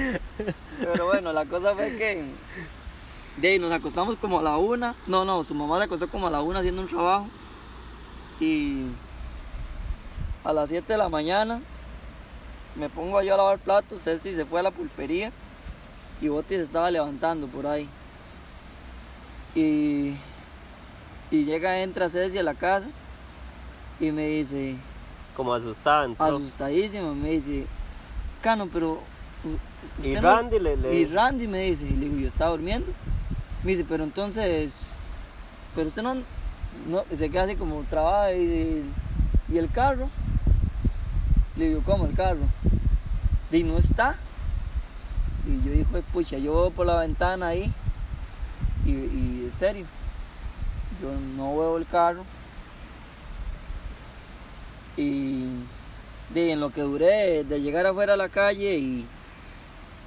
Pero 0.81 1.07
bueno, 1.07 1.33
la 1.33 1.45
cosa 1.45 1.75
fue 1.75 1.97
que 1.97 2.25
de 3.37 3.49
ahí 3.49 3.59
nos 3.59 3.73
acostamos 3.73 4.17
como 4.19 4.41
a 4.41 4.43
la 4.43 4.57
una. 4.57 4.95
No, 5.07 5.25
no, 5.25 5.45
su 5.45 5.55
mamá 5.55 5.79
se 5.79 5.85
acostó 5.85 6.09
como 6.09 6.27
a 6.27 6.31
la 6.31 6.43
una 6.43 6.59
haciendo 6.61 6.83
un 6.83 6.89
trabajo. 6.89 7.29
Y 8.41 8.87
a 10.45 10.53
las 10.53 10.69
7 10.69 10.93
de 10.93 10.99
la 10.99 11.09
mañana 11.09 11.61
me 12.75 12.89
pongo 12.89 13.23
yo 13.23 13.35
a 13.35 13.37
lavar 13.37 13.59
platos. 13.59 14.03
Ceci 14.03 14.35
se 14.35 14.45
fue 14.45 14.61
a 14.61 14.65
la 14.65 14.71
pulpería 14.71 15.33
y 16.21 16.29
Boti 16.29 16.57
se 16.57 16.63
estaba 16.63 16.91
levantando 16.91 17.47
por 17.47 17.67
ahí. 17.67 17.89
Y, 19.55 20.15
y 21.31 21.45
llega, 21.45 21.79
entra 21.81 22.09
Ceci 22.09 22.39
a 22.39 22.43
la 22.43 22.55
casa 22.55 22.87
y 24.01 24.11
me 24.13 24.27
dice, 24.29 24.77
Como 25.37 25.53
asustada. 25.55 26.05
entró. 26.05 26.25
asustadísima, 26.25 27.13
me 27.15 27.31
dice, 27.31 27.67
Cano, 28.43 28.69
pero... 28.73 29.01
Y 30.03 30.09
usted 30.09 30.23
no-" 30.23 30.35
Randy 30.37 30.59
le, 30.59 30.77
le- 30.77 30.95
Y 30.95 31.05
Randy 31.07 31.47
me 31.49 31.61
dice, 31.61 31.85
y 31.85 31.91
le 31.91 32.07
digo, 32.07 32.17
yo 32.19 32.29
estaba 32.29 32.51
durmiendo. 32.53 32.87
Me 33.63 33.73
dice, 33.73 33.85
pero 33.89 34.05
entonces, 34.05 34.91
pero 35.75 35.89
usted 35.89 36.03
no, 36.03 36.15
no 36.15 37.03
se 37.17 37.31
queda 37.31 37.45
así 37.45 37.57
como 37.57 37.83
trabaja 37.91 38.33
y, 38.33 38.85
y 39.53 39.59
el 39.59 39.71
carro. 39.71 40.09
Le 41.57 41.69
digo, 41.69 41.83
¿cómo 41.85 42.07
el 42.07 42.15
carro? 42.15 42.41
Y 43.51 43.63
no 43.63 43.79
está. 43.79 44.17
Y 45.49 45.65
yo 45.67 45.73
dije, 45.73 46.03
pucha, 46.13 46.39
yo 46.39 46.55
veo 46.55 46.71
por 46.71 46.87
la 46.87 46.99
ventana 46.99 47.49
ahí. 47.49 47.73
Y, 48.85 48.91
y 48.91 49.51
en 49.51 49.59
serio, 49.59 49.87
yo 51.01 51.11
no 51.37 51.57
veo 51.57 51.77
el 51.79 51.87
carro. 51.87 52.25
Y 54.97 55.47
de, 56.31 56.53
en 56.53 56.61
lo 56.61 56.71
que 56.71 56.81
duré 56.81 57.45
de 57.45 57.61
llegar 57.61 57.87
afuera 57.87 58.15
a 58.15 58.17
la 58.17 58.29
calle 58.29 58.77
y 58.77 59.07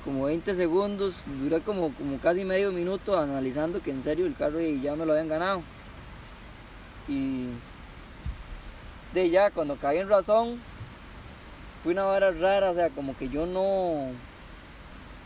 como 0.04 0.26
20 0.26 0.56
segundos, 0.56 1.24
duré 1.42 1.62
como, 1.62 1.92
como 1.94 2.18
casi 2.20 2.46
medio 2.46 2.72
minuto 2.72 3.20
analizando 3.20 3.82
que 3.82 3.92
en 3.92 4.02
serio 4.02 4.26
el 4.26 4.36
carro 4.36 4.60
y 4.60 4.82
ya 4.82 4.96
me 4.96 5.06
lo 5.06 5.12
habían 5.12 5.28
ganado. 5.28 5.62
Y 7.08 7.48
de 9.14 9.30
ya 9.30 9.52
cuando 9.52 9.76
caí 9.76 9.98
en 9.98 10.10
razón, 10.10 10.60
fue 11.84 11.94
una 11.94 12.08
hora 12.08 12.32
rara, 12.32 12.72
o 12.72 12.74
sea, 12.74 12.90
como 12.90 13.16
que 13.18 13.30
yo 13.30 13.46
no, 13.46 14.12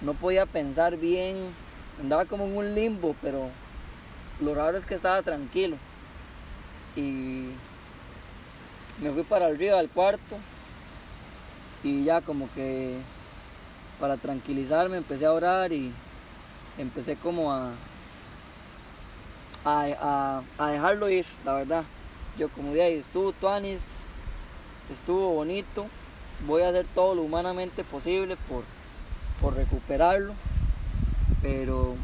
no 0.02 0.14
podía 0.14 0.46
pensar 0.46 0.98
bien, 0.98 1.38
andaba 2.02 2.26
como 2.26 2.46
en 2.46 2.58
un 2.58 2.76
limbo, 2.76 3.16
pero 3.22 3.50
lo 4.44 4.54
raro 4.56 4.78
es 4.78 4.86
que 4.86 4.96
estaba 4.96 5.22
tranquilo. 5.22 5.78
Y 6.96 7.50
me 9.02 9.12
fui 9.12 9.24
para 9.24 9.48
arriba 9.48 9.80
al 9.80 9.90
cuarto 9.90 10.38
y 11.84 12.04
ya 12.04 12.22
como 12.22 12.48
que 12.54 12.98
para 14.00 14.18
tranquilizarme 14.18 14.98
empecé 14.98 15.26
a 15.26 15.34
orar 15.34 15.74
y 15.74 15.92
empecé 16.78 17.16
como 17.16 17.52
a, 17.52 17.72
a, 19.66 20.42
a, 20.58 20.72
dejarlo 20.72 21.10
ir, 21.10 21.26
la 21.46 21.54
verdad. 21.54 21.84
Yo 22.38 22.50
como 22.50 22.74
de 22.74 22.84
ahí 22.84 22.94
estuvo 22.96 23.32
Tuanis, 23.34 24.10
estuvo 24.92 25.34
bonito, 25.34 25.88
voy 26.48 26.64
a 26.64 26.70
hacer 26.70 26.86
todo 26.94 27.16
lo 27.16 27.22
humanamente 27.22 27.84
posible 27.84 28.38
por, 28.48 28.64
por 29.42 29.56
recuperarlo, 29.56 30.34
pero 31.42 31.96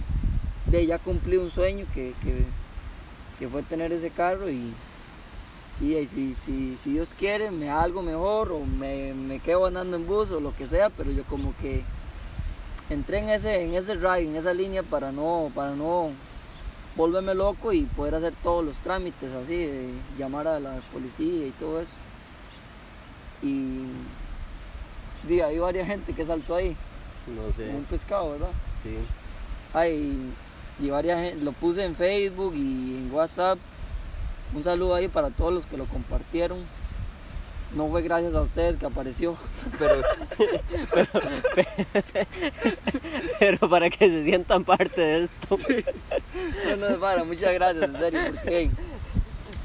de 0.71 0.85
ya 0.85 0.99
cumplí 0.99 1.37
un 1.37 1.49
sueño 1.51 1.85
que, 1.93 2.13
que, 2.23 2.43
que 3.39 3.47
fue 3.47 3.63
tener 3.63 3.91
ese 3.91 4.09
carro 4.09 4.49
y, 4.49 4.73
y 5.81 6.05
si, 6.05 6.33
si, 6.33 6.77
si 6.77 6.91
Dios 6.91 7.13
quiere 7.17 7.51
me 7.51 7.65
da 7.67 7.81
algo 7.81 8.01
mejor 8.01 8.51
o 8.51 8.59
me, 8.65 9.13
me 9.13 9.39
quedo 9.39 9.65
andando 9.65 9.97
en 9.97 10.05
bus 10.05 10.31
o 10.31 10.39
lo 10.39 10.55
que 10.55 10.67
sea, 10.67 10.89
pero 10.89 11.11
yo 11.11 11.23
como 11.23 11.53
que 11.61 11.83
entré 12.89 13.19
en 13.19 13.29
ese, 13.29 13.63
en 13.63 13.73
ese 13.73 13.95
ride, 13.95 14.27
en 14.27 14.35
esa 14.35 14.53
línea 14.53 14.83
para 14.83 15.11
no, 15.11 15.51
para 15.55 15.71
no 15.71 16.11
volverme 16.95 17.33
loco 17.33 17.71
y 17.71 17.83
poder 17.83 18.15
hacer 18.15 18.33
todos 18.43 18.65
los 18.65 18.77
trámites 18.79 19.31
así, 19.33 19.57
de 19.57 19.89
llamar 20.17 20.47
a 20.47 20.59
la 20.59 20.81
policía 20.91 21.47
y 21.47 21.51
todo 21.51 21.81
eso. 21.81 21.93
Y, 23.41 23.85
di, 25.27 25.39
hay 25.39 25.57
varias 25.59 25.87
gente 25.87 26.13
que 26.13 26.25
saltó 26.25 26.55
ahí, 26.55 26.75
No 27.27 27.53
sé. 27.55 27.67
como 27.67 27.77
un 27.77 27.85
pescado, 27.85 28.31
¿verdad? 28.31 28.49
Sí. 28.83 28.97
Ay, 29.73 30.33
y 30.79 30.89
varias 30.89 31.35
lo 31.37 31.51
puse 31.51 31.83
en 31.85 31.95
Facebook 31.95 32.53
y 32.55 32.95
en 32.97 33.09
WhatsApp. 33.13 33.57
Un 34.53 34.63
saludo 34.63 34.95
ahí 34.95 35.07
para 35.07 35.29
todos 35.29 35.53
los 35.53 35.65
que 35.65 35.77
lo 35.77 35.85
compartieron. 35.85 36.59
No 37.75 37.87
fue 37.87 38.01
gracias 38.01 38.33
a 38.33 38.41
ustedes 38.41 38.77
que 38.77 38.85
apareció. 38.87 39.37
Pero, 39.77 39.93
pero, 41.53 42.27
pero 43.39 43.69
para 43.69 43.89
que 43.89 44.09
se 44.09 44.23
sientan 44.23 44.63
parte 44.63 44.99
de 45.01 45.23
esto. 45.25 45.57
No, 46.67 46.75
no 46.77 46.87
es 46.87 46.97
para, 46.97 47.23
muchas 47.23 47.53
gracias, 47.53 47.83
en 47.83 47.97
serio, 47.99 48.19
porque 48.33 48.69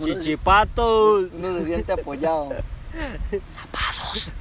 uno, 0.00 0.14
se- 0.14 0.20
Chichipatos. 0.20 1.32
uno 1.34 1.56
se 1.58 1.64
siente 1.64 1.92
apoyado. 1.92 2.50
¡Zapazos! 3.50 4.32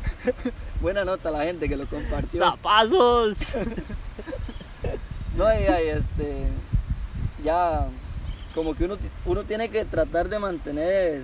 Buena 0.81 1.05
nota 1.05 1.29
a 1.29 1.31
la 1.31 1.43
gente 1.45 1.69
que 1.69 1.77
lo 1.77 1.87
compartió. 1.87 2.39
Zapazos. 2.39 3.39
No, 5.37 5.45
y, 5.45 5.63
este, 5.87 6.47
ya 7.43 7.87
como 8.53 8.75
que 8.75 8.85
uno, 8.85 8.97
uno 9.25 9.43
tiene 9.43 9.69
que 9.69 9.83
tratar 9.83 10.29
de 10.29 10.37
mantener 10.37 11.23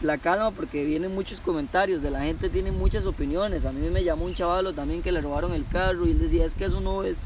la 0.00 0.16
calma 0.18 0.52
porque 0.52 0.84
vienen 0.84 1.12
muchos 1.12 1.40
comentarios 1.40 2.02
de 2.02 2.10
la 2.10 2.22
gente, 2.22 2.50
tiene 2.50 2.70
muchas 2.70 3.04
opiniones. 3.04 3.64
A 3.64 3.72
mí 3.72 3.88
me 3.88 4.04
llamó 4.04 4.26
un 4.26 4.34
chavalo 4.34 4.72
también 4.74 5.02
que 5.02 5.10
le 5.10 5.20
robaron 5.20 5.52
el 5.54 5.66
carro 5.66 6.06
y 6.06 6.12
él 6.12 6.20
decía, 6.20 6.44
es 6.44 6.54
que 6.54 6.66
eso 6.66 6.80
no 6.80 7.02
es. 7.02 7.18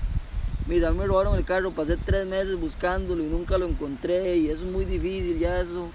Mira, 0.66 0.88
a 0.88 0.92
mí 0.92 0.99
me 0.99 1.07
robaron 1.07 1.37
el 1.37 1.45
carro, 1.45 1.71
pasé 1.71 1.99
tres 1.99 2.26
meses 2.26 2.59
buscándolo 2.59 3.23
y 3.23 3.26
nunca 3.26 3.59
lo 3.59 3.66
encontré 3.66 4.37
y 4.37 4.49
eso 4.49 4.64
es 4.64 4.73
muy 4.73 4.87
difícil, 4.87 5.38
ya 5.38 5.61
eso, 5.61 5.88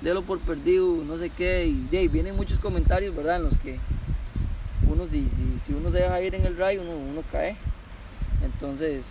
délo 0.00 0.22
por 0.22 0.38
perdido, 0.38 1.04
no 1.06 1.18
sé 1.18 1.28
qué. 1.28 1.66
Y 1.66 2.08
vienen 2.08 2.34
muchos 2.34 2.58
comentarios, 2.60 3.14
¿verdad? 3.14 3.36
En 3.36 3.42
los 3.42 3.58
que 3.58 3.78
uno, 4.90 5.06
si, 5.06 5.28
si, 5.28 5.60
si 5.66 5.74
uno 5.74 5.90
se 5.90 5.98
deja 5.98 6.22
ir 6.22 6.34
en 6.34 6.46
el 6.46 6.56
rayo, 6.56 6.80
uno, 6.80 6.92
uno 6.92 7.22
cae. 7.30 7.56
Entonces, 8.42 9.04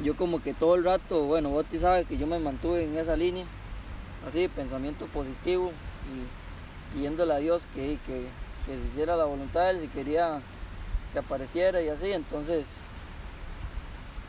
yo 0.00 0.16
como 0.16 0.42
que 0.42 0.54
todo 0.54 0.74
el 0.74 0.84
rato, 0.84 1.24
bueno, 1.24 1.50
Boti 1.50 1.78
sabe 1.78 2.04
que 2.04 2.18
yo 2.18 2.26
me 2.26 2.38
mantuve 2.38 2.84
en 2.84 2.96
esa 2.96 3.16
línea, 3.16 3.44
así, 4.28 4.48
pensamiento 4.48 5.06
positivo 5.06 5.70
y 6.10 6.94
pidiéndole 6.94 7.34
a 7.34 7.38
Dios 7.38 7.66
que, 7.74 7.98
que, 8.06 8.26
que 8.66 8.78
se 8.78 8.86
hiciera 8.86 9.16
la 9.16 9.24
voluntad 9.24 9.64
de 9.64 9.70
él, 9.70 9.80
si 9.80 9.88
quería 9.88 10.40
que 11.12 11.18
apareciera 11.20 11.80
y 11.80 11.88
así, 11.88 12.12
entonces 12.12 12.78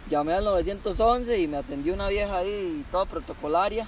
llamé 0.09 0.33
al 0.33 0.43
911 0.43 1.39
y 1.39 1.47
me 1.47 1.57
atendió 1.57 1.93
una 1.93 2.09
vieja 2.09 2.37
ahí, 2.37 2.85
toda 2.91 3.05
protocolaria, 3.05 3.87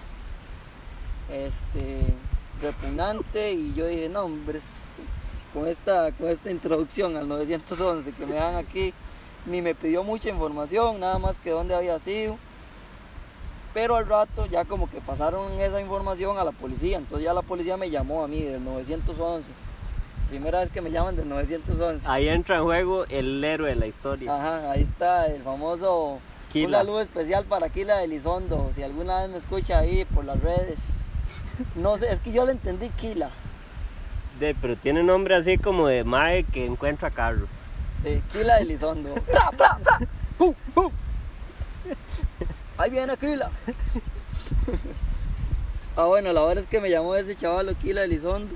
este, 1.32 2.02
repugnante 2.62 3.54
y 3.54 3.74
yo 3.76 3.86
dije, 3.86 4.10
no, 4.10 4.24
hombre, 4.24 4.60
con 5.54 5.68
esta, 5.68 6.12
con 6.14 6.30
esta 6.30 6.52
introducción 6.52 7.16
al 7.18 7.28
911 7.28 8.12
que 8.14 8.26
me 8.26 8.36
dan 8.36 8.56
aquí, 8.56 8.94
ni 9.48 9.62
me 9.62 9.74
pidió 9.74 10.04
mucha 10.04 10.30
información, 10.30 11.00
nada 11.00 11.18
más 11.18 11.40
que 11.40 11.50
dónde 11.50 11.74
había 11.74 11.98
sido. 12.00 12.38
Pero 13.74 13.96
al 13.96 14.08
rato 14.08 14.46
ya 14.46 14.66
como 14.66 14.90
que 14.90 15.02
pasaron 15.02 15.52
esa 15.62 15.80
información 15.82 16.38
a 16.38 16.44
la 16.44 16.52
policía, 16.52 16.98
entonces 16.98 17.26
ya 17.26 17.34
la 17.34 17.42
policía 17.42 17.78
me 17.78 17.90
llamó 17.90 18.24
a 18.24 18.28
mí 18.28 18.42
del 18.42 18.64
911. 18.64 19.50
Primera 20.30 20.60
vez 20.60 20.70
que 20.70 20.82
me 20.82 20.92
llaman 20.92 21.16
del 21.16 21.30
911. 21.30 22.06
Ahí 22.10 22.28
entra 22.28 22.58
en 22.58 22.64
juego 22.64 23.06
el 23.06 23.44
héroe 23.44 23.70
de 23.70 23.76
la 23.76 23.88
historia. 23.88 24.36
Ajá, 24.36 24.72
ahí 24.72 24.82
está 24.82 25.28
el 25.28 25.42
famoso... 25.42 26.20
Un 26.48 26.52
Kila. 26.54 26.78
saludo 26.80 27.02
especial 27.02 27.44
para 27.46 27.70
Kila 27.70 28.04
Elizondo, 28.04 28.72
si 28.74 28.82
alguna 28.82 29.20
vez 29.20 29.30
me 29.30 29.38
escucha 29.38 29.80
ahí 29.80 30.06
por 30.06 30.24
las 30.24 30.40
redes. 30.42 31.10
No 31.76 31.98
sé, 31.98 32.12
es 32.12 32.20
que 32.20 32.32
yo 32.32 32.46
le 32.46 32.54
entendí 32.54 32.90
Kila. 32.90 33.30
De, 34.40 34.56
pero 34.56 34.76
tiene 34.78 35.04
nombre 35.04 35.36
así 35.36 35.58
como 35.58 35.88
de 35.88 36.04
Mae 36.04 36.44
que 36.46 36.66
encuentra 36.66 37.12
carros. 37.12 37.50
Kila 38.32 38.60
Elizondo. 38.60 39.14
¡Pra, 39.26 39.52
pra, 39.52 39.78
pra! 39.84 40.00
¡Pum, 40.38 40.54
pum! 40.74 40.92
Ahí 42.78 42.92
viene 42.92 43.18
Kila. 43.18 43.52
ah, 45.96 46.06
bueno, 46.06 46.32
la 46.32 46.42
verdad 46.42 46.64
es 46.64 46.70
que 46.70 46.80
me 46.80 46.90
llamó 46.90 47.16
ese 47.16 47.36
chaval 47.36 47.76
Kila 47.76 48.04
Elizondo. 48.04 48.54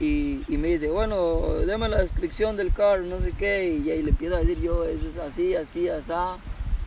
Y, 0.00 0.42
y 0.48 0.56
me 0.58 0.68
dice, 0.68 0.90
bueno, 0.90 1.40
deme 1.66 1.88
la 1.88 2.02
descripción 2.02 2.56
del 2.56 2.72
carro, 2.72 3.02
no 3.04 3.20
sé 3.20 3.32
qué. 3.32 3.80
Y 3.84 3.90
ahí 3.90 4.02
le 4.02 4.10
empiezo 4.10 4.36
a 4.36 4.40
decir 4.40 4.60
yo, 4.60 4.84
es 4.84 5.02
es 5.02 5.16
así, 5.18 5.54
así, 5.54 5.88
así. 5.88 6.12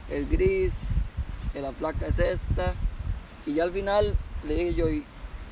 Es 0.10 0.30
gris, 0.30 0.74
la 1.54 1.72
placa 1.72 2.08
es 2.08 2.20
esta. 2.20 2.74
Y 3.46 3.56
ya 3.56 3.64
al 3.64 3.72
final 3.72 4.14
le 4.46 4.56
dije 4.56 4.74
yo, 4.74 4.90
¿y, 4.90 5.04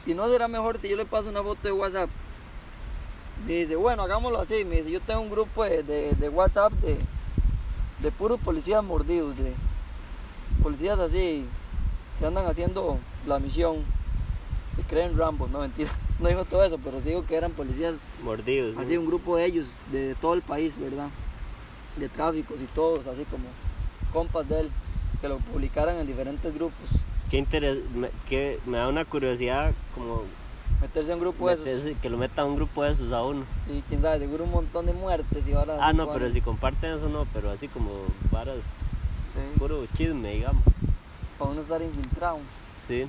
y 0.06 0.14
no 0.14 0.30
será 0.30 0.48
mejor 0.48 0.78
si 0.78 0.90
yo 0.90 0.98
le 0.98 1.06
paso 1.06 1.30
una 1.30 1.44
foto 1.44 1.62
de 1.64 1.72
WhatsApp? 1.72 2.10
Me 3.48 3.54
dice, 3.54 3.76
bueno, 3.76 4.04
hagámoslo 4.04 4.40
así. 4.40 4.64
Me 4.66 4.78
dice, 4.78 4.92
yo 4.92 5.00
tengo 5.02 5.22
un 5.22 5.30
grupo 5.30 5.64
de, 5.64 5.84
de- 5.84 6.14
de 6.14 6.30
WhatsApp 6.30 6.72
de, 6.74 6.98
de 8.00 8.12
puros 8.12 8.40
policías 8.40 8.84
mordidos, 8.84 9.38
de 9.38 9.54
policías 10.64 11.00
así, 11.00 11.46
que 12.20 12.26
andan 12.26 12.46
haciendo 12.46 12.98
la 13.28 13.40
misión. 13.40 13.78
Se 14.76 14.82
creen 14.84 15.18
Rambo, 15.18 15.48
no 15.48 15.60
mentira. 15.60 15.92
No 16.18 16.30
digo 16.30 16.46
todo 16.46 16.64
eso, 16.64 16.78
pero 16.82 17.02
sí 17.02 17.10
digo 17.10 17.26
que 17.26 17.36
eran 17.36 17.52
policías, 17.52 17.96
Mordidos. 18.24 18.78
así 18.78 18.96
un 18.96 19.06
grupo 19.06 19.36
de 19.36 19.44
ellos, 19.44 19.80
de, 19.92 20.16
todo 20.16 20.34
el 20.34 20.42
país, 20.42 20.80
¿verdad? 20.80 21.10
De 21.98 22.08
tráficos 22.08 22.62
y 22.62 22.66
todos, 22.68 23.06
así 23.08 23.26
como 23.26 23.44
compas 24.14 24.48
de 24.48 24.62
él, 24.62 24.72
que 25.20 25.28
lo 25.28 25.40
publicaran 25.40 25.98
en 25.98 26.08
diferentes 26.08 26.54
grupos. 26.56 26.90
Qué 27.30 27.38
interes- 27.38 27.84
me, 27.94 28.10
que 28.30 28.60
me 28.66 28.78
da 28.78 28.88
una 28.88 29.04
curiosidad 29.04 29.74
como 29.94 30.22
Meterse 30.82 31.10
en 31.12 31.16
un 31.16 31.22
grupo 31.22 31.48
de 31.48 31.54
esos. 31.56 31.98
que 32.02 32.10
lo 32.10 32.18
meta 32.18 32.42
a 32.42 32.46
un 32.46 32.56
grupo 32.56 32.84
de 32.84 32.92
esos 32.92 33.12
a 33.14 33.24
uno. 33.24 33.44
Y 33.70 33.82
quién 33.88 34.02
sabe, 34.02 34.20
seguro 34.20 34.44
un 34.44 34.52
montón 34.52 34.86
de 34.86 34.94
muertes 34.94 35.48
y 35.48 35.54
ahora. 35.54 35.78
Ah, 35.80 35.94
no, 35.94 36.12
pero 36.12 36.32
si 36.32 36.42
comparten 36.42 36.92
eso 36.94 37.10
no, 37.10 37.26
pero 37.34 37.50
así 37.52 37.68
como 37.68 37.90
varas, 38.32 38.58
puro 39.58 39.86
chisme, 39.98 40.34
digamos. 40.34 40.62
Para 41.40 41.52
uno 41.52 41.62
estar 41.62 41.82
infiltrado. 41.82 42.40
Sí. 42.88 43.08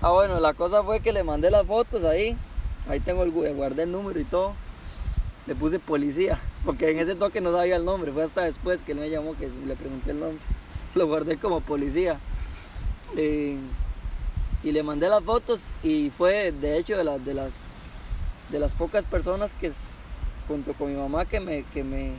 Ah, 0.00 0.12
bueno, 0.12 0.38
la 0.40 0.52
cosa 0.54 0.82
fue 0.82 1.00
que 1.00 1.12
le 1.12 1.22
mandé 1.22 1.50
las 1.50 1.66
fotos 1.66 2.04
ahí. 2.04 2.36
Ahí 2.88 3.00
tengo 3.00 3.22
el 3.22 3.32
gu- 3.32 3.54
guardé 3.54 3.84
el 3.84 3.92
número 3.92 4.18
y 4.20 4.24
todo. 4.24 4.52
Le 5.46 5.54
puse 5.54 5.78
policía, 5.78 6.38
porque 6.64 6.90
en 6.90 6.98
ese 6.98 7.14
toque 7.14 7.40
no 7.40 7.52
sabía 7.52 7.76
el 7.76 7.84
nombre. 7.84 8.12
Fue 8.12 8.22
hasta 8.22 8.42
después 8.42 8.82
que 8.82 8.92
él 8.92 8.98
me 8.98 9.10
llamó 9.10 9.34
que 9.36 9.48
le 9.66 9.74
pregunté 9.74 10.12
el 10.12 10.20
nombre. 10.20 10.38
Lo 10.94 11.06
guardé 11.06 11.36
como 11.36 11.60
policía. 11.60 12.18
Eh, 13.16 13.56
y 14.64 14.72
le 14.72 14.82
mandé 14.82 15.08
las 15.08 15.22
fotos 15.22 15.60
y 15.82 16.10
fue 16.10 16.50
de 16.50 16.78
hecho 16.78 16.96
de 16.96 17.04
las 17.04 17.24
de 17.24 17.34
las 17.34 17.74
de 18.50 18.58
las 18.58 18.74
pocas 18.74 19.04
personas 19.04 19.52
que 19.60 19.70
junto 20.48 20.72
con 20.72 20.88
mi 20.90 20.98
mamá 20.98 21.26
que 21.26 21.38
me 21.38 21.62
que 21.64 21.84
me 21.84 22.12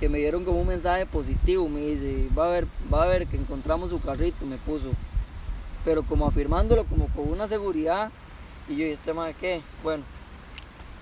que 0.00 0.08
me 0.08 0.18
dieron 0.18 0.44
como 0.44 0.60
un 0.62 0.66
mensaje 0.66 1.04
positivo. 1.04 1.68
Me 1.68 1.80
dice, 1.80 2.26
va 2.36 2.46
a 2.46 2.48
ver, 2.48 2.66
va 2.92 3.02
a 3.02 3.06
ver 3.06 3.26
que 3.26 3.36
encontramos 3.36 3.90
su 3.90 4.00
carrito, 4.00 4.46
me 4.46 4.56
puso. 4.56 4.88
Pero 5.84 6.02
como 6.02 6.26
afirmándolo 6.26 6.84
como 6.84 7.06
con 7.08 7.28
una 7.28 7.46
seguridad 7.46 8.10
y 8.68 8.76
yo 8.76 8.86
y 8.86 8.90
este 8.90 9.12
madre 9.12 9.34
qué 9.38 9.62
bueno 9.82 10.04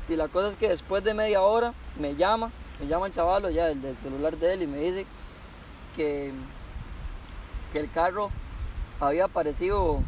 y 0.09 0.17
la 0.17 0.29
cosa 0.29 0.49
es 0.49 0.57
que 0.57 0.69
después 0.69 1.05
de 1.05 1.13
media 1.13 1.43
hora 1.43 1.75
me 2.01 2.15
llama 2.15 2.51
me 2.81 2.87
llama 2.87 3.07
el 3.07 3.13
chavalo 3.13 3.51
ya 3.51 3.69
el 3.69 3.83
del 3.83 3.97
celular 3.97 4.37
de 4.39 4.55
él 4.55 4.63
y 4.63 4.67
me 4.67 4.79
dice 4.79 5.05
que 5.97 6.33
que 7.73 7.81
el 7.81 7.91
carro 7.91 8.31
había 9.01 9.25
aparecido 9.25 10.03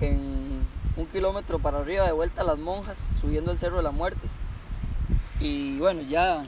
en 0.00 0.60
un 0.96 1.06
kilómetro 1.06 1.58
para 1.58 1.78
arriba 1.78 2.06
de 2.06 2.12
vuelta 2.12 2.42
a 2.42 2.44
las 2.44 2.58
monjas 2.58 2.98
subiendo 3.20 3.52
el 3.52 3.58
cerro 3.58 3.78
de 3.78 3.82
la 3.82 3.90
muerte 3.90 4.26
y 5.40 5.78
bueno 5.78 6.02
ya 6.02 6.42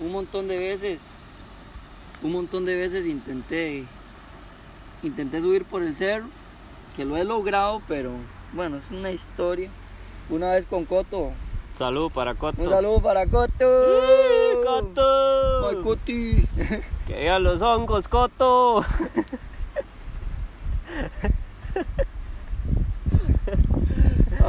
un 0.00 0.12
montón 0.12 0.48
de 0.48 0.58
veces 0.58 1.18
un 2.22 2.32
montón 2.32 2.64
de 2.64 2.76
veces 2.76 3.06
intenté 3.06 3.84
intenté 5.02 5.40
subir 5.40 5.64
por 5.64 5.82
el 5.82 5.96
cerro 5.96 6.26
que 6.98 7.04
lo 7.04 7.16
he 7.16 7.22
logrado, 7.22 7.80
pero 7.86 8.10
bueno, 8.54 8.78
es 8.78 8.90
una 8.90 9.12
historia. 9.12 9.70
Una 10.30 10.50
vez 10.50 10.66
con 10.66 10.84
Coto, 10.84 11.30
Salud 11.78 12.10
para 12.10 12.34
Coto. 12.34 12.60
un 12.60 12.68
saludo 12.68 13.00
para 13.00 13.24
Coto. 13.28 13.52
¡Eh, 13.60 14.56
¡Coto! 14.66 15.68
Ay, 15.68 15.76
Coti. 15.76 16.44
Que 17.06 17.14
vean 17.14 17.44
los 17.44 17.62
hongos, 17.62 18.08
Coto. 18.08 18.84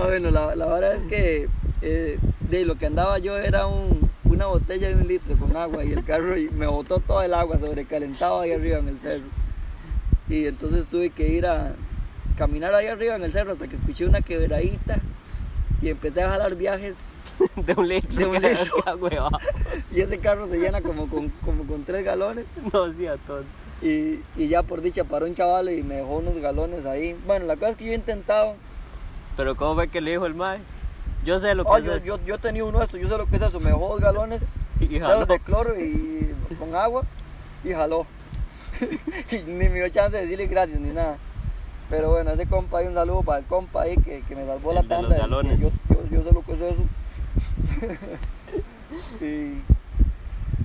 Ah, 0.03 0.07
bueno, 0.07 0.31
la, 0.31 0.55
la 0.55 0.65
verdad 0.67 0.95
es 0.95 1.03
que 1.03 1.47
eh, 1.81 2.17
de 2.49 2.65
lo 2.65 2.75
que 2.75 2.85
andaba 2.87 3.19
yo 3.19 3.37
era 3.37 3.67
un- 3.67 4.09
una 4.25 4.45
botella 4.47 4.89
de 4.89 4.95
un 4.95 5.07
litro 5.07 5.35
con 5.37 5.55
agua 5.57 5.83
y 5.83 5.91
el 5.93 6.03
carro 6.05 6.37
y 6.37 6.49
me 6.49 6.67
botó 6.67 6.99
todo 6.99 7.21
el 7.23 7.33
agua 7.33 7.59
sobrecalentado 7.59 8.39
ahí 8.41 8.51
arriba 8.51 8.79
en 8.79 8.87
el 8.89 8.99
cerro. 8.99 9.25
Y 10.29 10.45
entonces 10.45 10.85
tuve 10.87 11.09
que 11.09 11.27
ir 11.29 11.45
a 11.47 11.73
caminar 12.37 12.73
ahí 12.75 12.87
arriba 12.87 13.15
en 13.15 13.23
el 13.23 13.31
cerro 13.31 13.53
hasta 13.53 13.67
que 13.67 13.75
escuché 13.75 14.05
una 14.05 14.21
quebradita 14.21 14.99
y 15.81 15.89
empecé 15.89 16.21
a 16.21 16.29
jalar 16.29 16.55
viajes 16.55 16.95
De 17.55 17.73
un 17.73 17.87
litro. 17.87 18.15
De 18.19 18.25
un 18.27 18.41
litro. 18.41 19.29
y 19.93 20.01
ese 20.01 20.19
carro 20.19 20.47
se 20.47 20.57
llena 20.59 20.81
como 20.81 21.07
con, 21.07 21.29
como 21.45 21.63
con 21.65 21.83
tres 21.83 22.03
galones. 22.03 22.45
No 22.73 22.93
sea 22.93 23.17
tonto. 23.17 23.45
Y, 23.81 24.19
y 24.35 24.49
ya 24.49 24.61
por 24.61 24.81
dicha 24.81 25.05
paró 25.05 25.25
un 25.25 25.35
chaval 25.35 25.69
y 25.71 25.81
me 25.83 25.95
dejó 25.95 26.17
unos 26.17 26.37
galones 26.37 26.85
ahí. 26.85 27.15
Bueno, 27.25 27.45
la 27.45 27.55
cosa 27.55 27.69
es 27.71 27.77
que 27.77 27.85
yo 27.85 27.91
he 27.93 27.95
intentado. 27.95 28.55
Pero 29.39 29.55
¿cómo 29.55 29.75
fue 29.75 29.87
que 29.87 30.01
le 30.01 30.11
dijo 30.11 30.25
el 30.25 30.35
mae? 30.35 30.59
Yo 31.23 31.39
sé 31.39 31.55
lo 31.55 31.63
que 31.63 31.69
Oh, 31.69 31.77
es 31.77 31.85
yo, 31.85 31.93
eso. 31.95 32.03
yo, 32.03 32.19
yo 32.25 32.39
tenía 32.39 32.65
uno 32.65 32.79
de 32.79 32.83
esos, 32.83 32.99
yo 32.99 33.07
sé 33.07 33.17
lo 33.17 33.25
que 33.25 33.37
es 33.37 33.41
eso. 33.41 33.61
Me 33.61 33.67
dejó 33.69 33.87
dos 33.87 34.01
galones 34.01 34.55
Y 34.81 34.99
de 34.99 35.39
cloro 35.45 35.79
y 35.79 36.35
con 36.59 36.75
agua 36.75 37.03
y 37.63 37.71
jaló. 37.71 38.05
y 39.31 39.37
ni 39.49 39.69
me 39.69 39.75
dio 39.75 39.87
chance 39.87 40.17
de 40.17 40.23
decirle 40.23 40.47
gracias 40.47 40.81
ni 40.81 40.89
nada. 40.89 41.15
Pero 41.89 42.09
bueno, 42.09 42.31
ese 42.31 42.47
compa 42.47 42.79
ahí, 42.79 42.87
un 42.87 42.93
saludo 42.93 43.23
para 43.23 43.39
el 43.39 43.45
compa 43.45 43.83
ahí 43.83 43.95
que, 43.95 44.23
que 44.27 44.35
me 44.35 44.45
salvó 44.45 44.73
la 44.73 44.81
El 44.81 44.89
de 44.89 44.95
los 44.95 45.07
tanda. 45.07 45.21
galones. 45.21 45.57
Yo, 45.61 45.69
yo, 45.89 46.17
yo 46.17 46.21
sé 46.21 46.33
lo 46.33 46.41
que 46.43 46.51
es 46.51 46.59
eso. 46.59 46.83
y 49.25 49.61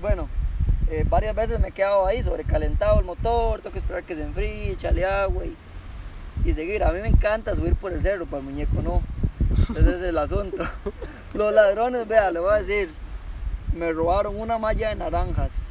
bueno, 0.00 0.26
eh, 0.90 1.04
varias 1.08 1.36
veces 1.36 1.60
me 1.60 1.68
he 1.68 1.72
quedado 1.72 2.06
ahí 2.06 2.24
sobrecalentado 2.24 2.98
el 2.98 3.06
motor, 3.06 3.60
tengo 3.60 3.72
que 3.72 3.78
esperar 3.78 4.02
que 4.02 4.16
se 4.16 4.24
enfríe, 4.24 4.72
echarle 4.72 5.04
agua 5.04 5.44
y, 5.44 5.56
y 6.44 6.52
seguir. 6.52 6.84
A 6.84 6.92
mí 6.92 7.00
me 7.00 7.08
encanta 7.08 7.54
subir 7.54 7.74
por 7.74 7.92
el 7.92 8.00
cerro, 8.02 8.26
para 8.26 8.38
el 8.40 8.44
muñeco 8.44 8.82
no. 8.82 9.02
Ese 9.78 9.96
es 9.96 10.02
el 10.02 10.18
asunto. 10.18 10.56
Los 11.34 11.52
ladrones, 11.52 12.06
vea, 12.08 12.30
le 12.30 12.40
voy 12.40 12.52
a 12.52 12.56
decir, 12.62 12.90
me 13.76 13.92
robaron 13.92 14.38
una 14.40 14.58
malla 14.58 14.88
de 14.90 14.94
naranjas. 14.96 15.66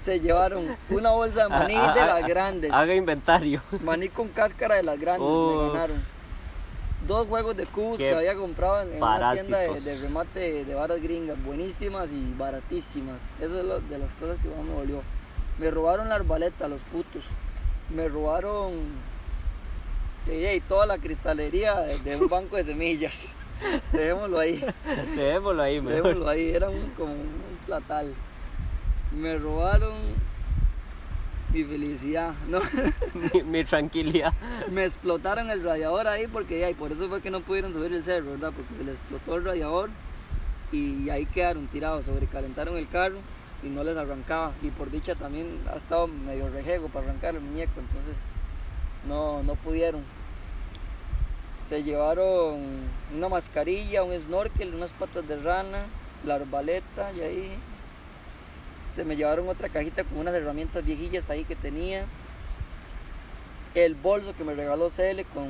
Se 0.00 0.18
llevaron 0.20 0.66
una 0.90 1.10
bolsa 1.10 1.44
de 1.44 1.48
maní 1.50 1.74
Ah, 1.76 1.92
de 1.94 2.00
ah, 2.00 2.06
las 2.06 2.24
ah, 2.24 2.26
grandes. 2.26 2.72
Haga 2.72 2.94
inventario. 2.94 3.62
Maní 3.84 4.08
con 4.08 4.28
cáscara 4.28 4.74
de 4.76 4.82
las 4.82 4.98
grandes 4.98 5.22
Oh. 5.30 5.66
me 5.66 5.72
ganaron. 5.72 6.02
Dos 7.06 7.28
juegos 7.28 7.56
de 7.56 7.64
cubos 7.64 7.98
Qué 7.98 8.08
que 8.08 8.14
había 8.14 8.34
comprado 8.34 8.82
en, 8.82 8.94
en 8.96 9.02
una 9.02 9.32
tienda 9.34 9.58
de 9.58 10.00
remate 10.00 10.64
de 10.64 10.74
varas 10.74 11.00
gringas, 11.00 11.40
buenísimas 11.44 12.08
y 12.10 12.34
baratísimas. 12.36 13.18
Eso 13.40 13.60
es 13.60 13.64
lo- 13.64 13.80
de 13.80 13.98
las 13.98 14.10
cosas 14.14 14.36
que 14.42 14.48
más 14.48 14.64
me 14.66 14.74
dolió. 14.74 15.00
Me 15.58 15.70
robaron 15.70 16.08
la 16.08 16.16
arbaleta, 16.16 16.66
los 16.66 16.80
putos. 16.82 17.22
Me 17.94 18.08
robaron 18.08 18.72
y 20.28 20.60
toda 20.60 20.86
la 20.86 20.98
cristalería 20.98 21.74
de, 21.76 22.16
un 22.16 22.28
banco 22.28 22.56
de 22.56 22.64
semillas. 22.64 23.34
Dejémoslo 23.92 24.38
ahí. 24.38 24.62
Dejémoslo 25.16 25.62
ahí, 25.62 25.80
mejor. 25.80 26.02
Dejémoslo 26.02 26.28
ahí, 26.28 26.50
era 26.50 26.70
un, 26.70 26.90
como 26.96 27.12
un 27.12 27.58
platal. 27.66 28.12
Me 29.16 29.38
robaron 29.38 29.94
mi 31.52 31.64
felicidad, 31.64 32.34
¿no? 32.48 32.60
mi, 33.34 33.42
mi 33.42 33.64
tranquilidad. 33.64 34.32
me 34.70 34.84
explotaron 34.84 35.50
el 35.50 35.64
radiador 35.64 36.06
ahí 36.06 36.26
porque 36.26 36.64
ay, 36.64 36.74
por 36.74 36.92
eso 36.92 37.08
fue 37.08 37.22
que 37.22 37.30
no 37.30 37.40
pudieron 37.40 37.72
subir 37.72 37.92
el 37.92 38.04
cerro, 38.04 38.32
¿verdad? 38.32 38.52
Porque 38.54 38.74
se 38.76 38.84
les 38.84 38.94
explotó 38.96 39.36
el 39.36 39.44
radiador 39.44 39.90
y 40.70 41.08
ahí 41.08 41.24
quedaron 41.24 41.66
tirados, 41.68 42.04
sobrecalentaron 42.04 42.76
el 42.76 42.86
carro 42.88 43.16
y 43.62 43.68
no 43.68 43.82
les 43.84 43.96
arrancaba. 43.96 44.52
Y 44.62 44.68
por 44.68 44.90
dicha 44.90 45.14
también 45.14 45.46
ha 45.72 45.76
estado 45.76 46.06
medio 46.06 46.50
rejego 46.50 46.88
para 46.88 47.06
arrancar 47.06 47.34
el 47.34 47.40
muñeco, 47.40 47.80
entonces 47.80 48.16
no, 49.08 49.42
no 49.42 49.54
pudieron. 49.54 50.02
Se 51.68 51.82
llevaron 51.82 52.56
una 53.14 53.28
mascarilla, 53.28 54.02
un 54.02 54.18
snorkel, 54.18 54.74
unas 54.74 54.92
patas 54.92 55.28
de 55.28 55.36
rana, 55.36 55.84
la 56.24 56.36
arbaleta 56.36 57.12
y 57.12 57.20
ahí 57.20 57.50
se 58.94 59.04
me 59.04 59.16
llevaron 59.16 59.48
otra 59.48 59.68
cajita 59.68 60.02
con 60.04 60.18
unas 60.18 60.34
herramientas 60.34 60.84
viejillas 60.84 61.28
ahí 61.30 61.44
que 61.44 61.54
tenía. 61.56 62.04
El 63.74 63.94
bolso 63.94 64.34
que 64.36 64.44
me 64.44 64.54
regaló 64.54 64.88
Cele 64.90 65.24
con, 65.24 65.46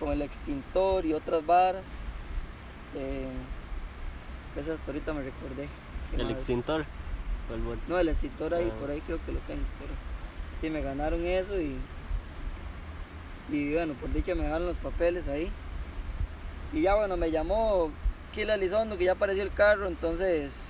con 0.00 0.10
el 0.12 0.22
extintor 0.22 1.06
y 1.06 1.14
otras 1.14 1.46
varas. 1.46 1.84
Eh, 2.96 3.28
esa 4.60 4.72
hasta 4.74 4.86
ahorita 4.90 5.12
me 5.12 5.22
recordé. 5.22 5.68
El 6.14 6.22
madre. 6.24 6.32
extintor. 6.38 6.84
o 7.50 7.54
el 7.54 7.62
bol- 7.62 7.78
No, 7.86 7.98
el 7.98 8.08
extintor 8.08 8.54
ahí, 8.54 8.70
Ah. 8.74 8.80
por 8.80 8.90
ahí 8.90 9.00
creo 9.02 9.18
que 9.24 9.32
lo 9.32 9.38
tengo. 9.40 9.62
Pero 9.78 9.92
sí, 10.60 10.68
me 10.68 10.82
ganaron 10.82 11.24
eso 11.26 11.58
y. 11.60 11.76
Y 13.50 13.72
bueno, 13.72 13.94
por 13.94 14.12
dicha 14.12 14.34
me 14.34 14.42
dejaron 14.42 14.66
los 14.66 14.76
papeles 14.76 15.26
ahí. 15.28 15.50
Y 16.72 16.82
ya 16.82 16.94
bueno, 16.94 17.16
me 17.16 17.30
llamó 17.30 17.90
Kila 18.34 18.54
Elizondo 18.54 18.98
que 18.98 19.04
ya 19.04 19.12
apareció 19.12 19.42
el 19.42 19.52
carro, 19.52 19.86
entonces 19.86 20.66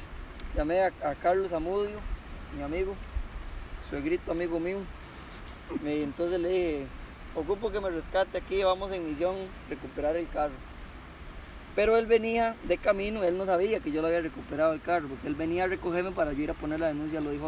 llamé 0.56 0.82
a, 0.82 0.92
Carlos 1.20 1.52
Amudio, 1.52 1.98
mi 2.56 2.62
amigo, 2.62 2.94
suegrito 3.88 4.30
amigo 4.30 4.60
mío. 4.60 4.78
Y 5.84 6.02
entonces 6.02 6.40
le 6.40 6.48
dije, 6.48 6.86
ocupo 7.34 7.70
que 7.70 7.80
me 7.80 7.90
rescate 7.90 8.38
aquí, 8.38 8.62
vamos 8.62 8.92
en 8.92 9.08
misión 9.08 9.34
recuperar 9.68 10.16
el 10.16 10.28
carro. 10.28 10.54
Pero 11.74 11.96
él 11.96 12.06
venía 12.06 12.54
de 12.64 12.78
camino, 12.78 13.22
él 13.24 13.36
no 13.36 13.44
sabía 13.44 13.80
que 13.80 13.92
yo 13.92 14.00
lo 14.00 14.08
había 14.08 14.20
recuperado 14.20 14.72
el 14.72 14.80
carro, 14.80 15.08
porque 15.08 15.26
él 15.26 15.34
venía 15.34 15.64
a 15.64 15.68
recogerme 15.68 16.12
para 16.12 16.32
yo 16.32 16.42
ir 16.42 16.50
a 16.50 16.54
poner 16.54 16.80
la 16.80 16.88
denuncia 16.88 17.18
al 17.18 17.26
OIJ. 17.26 17.42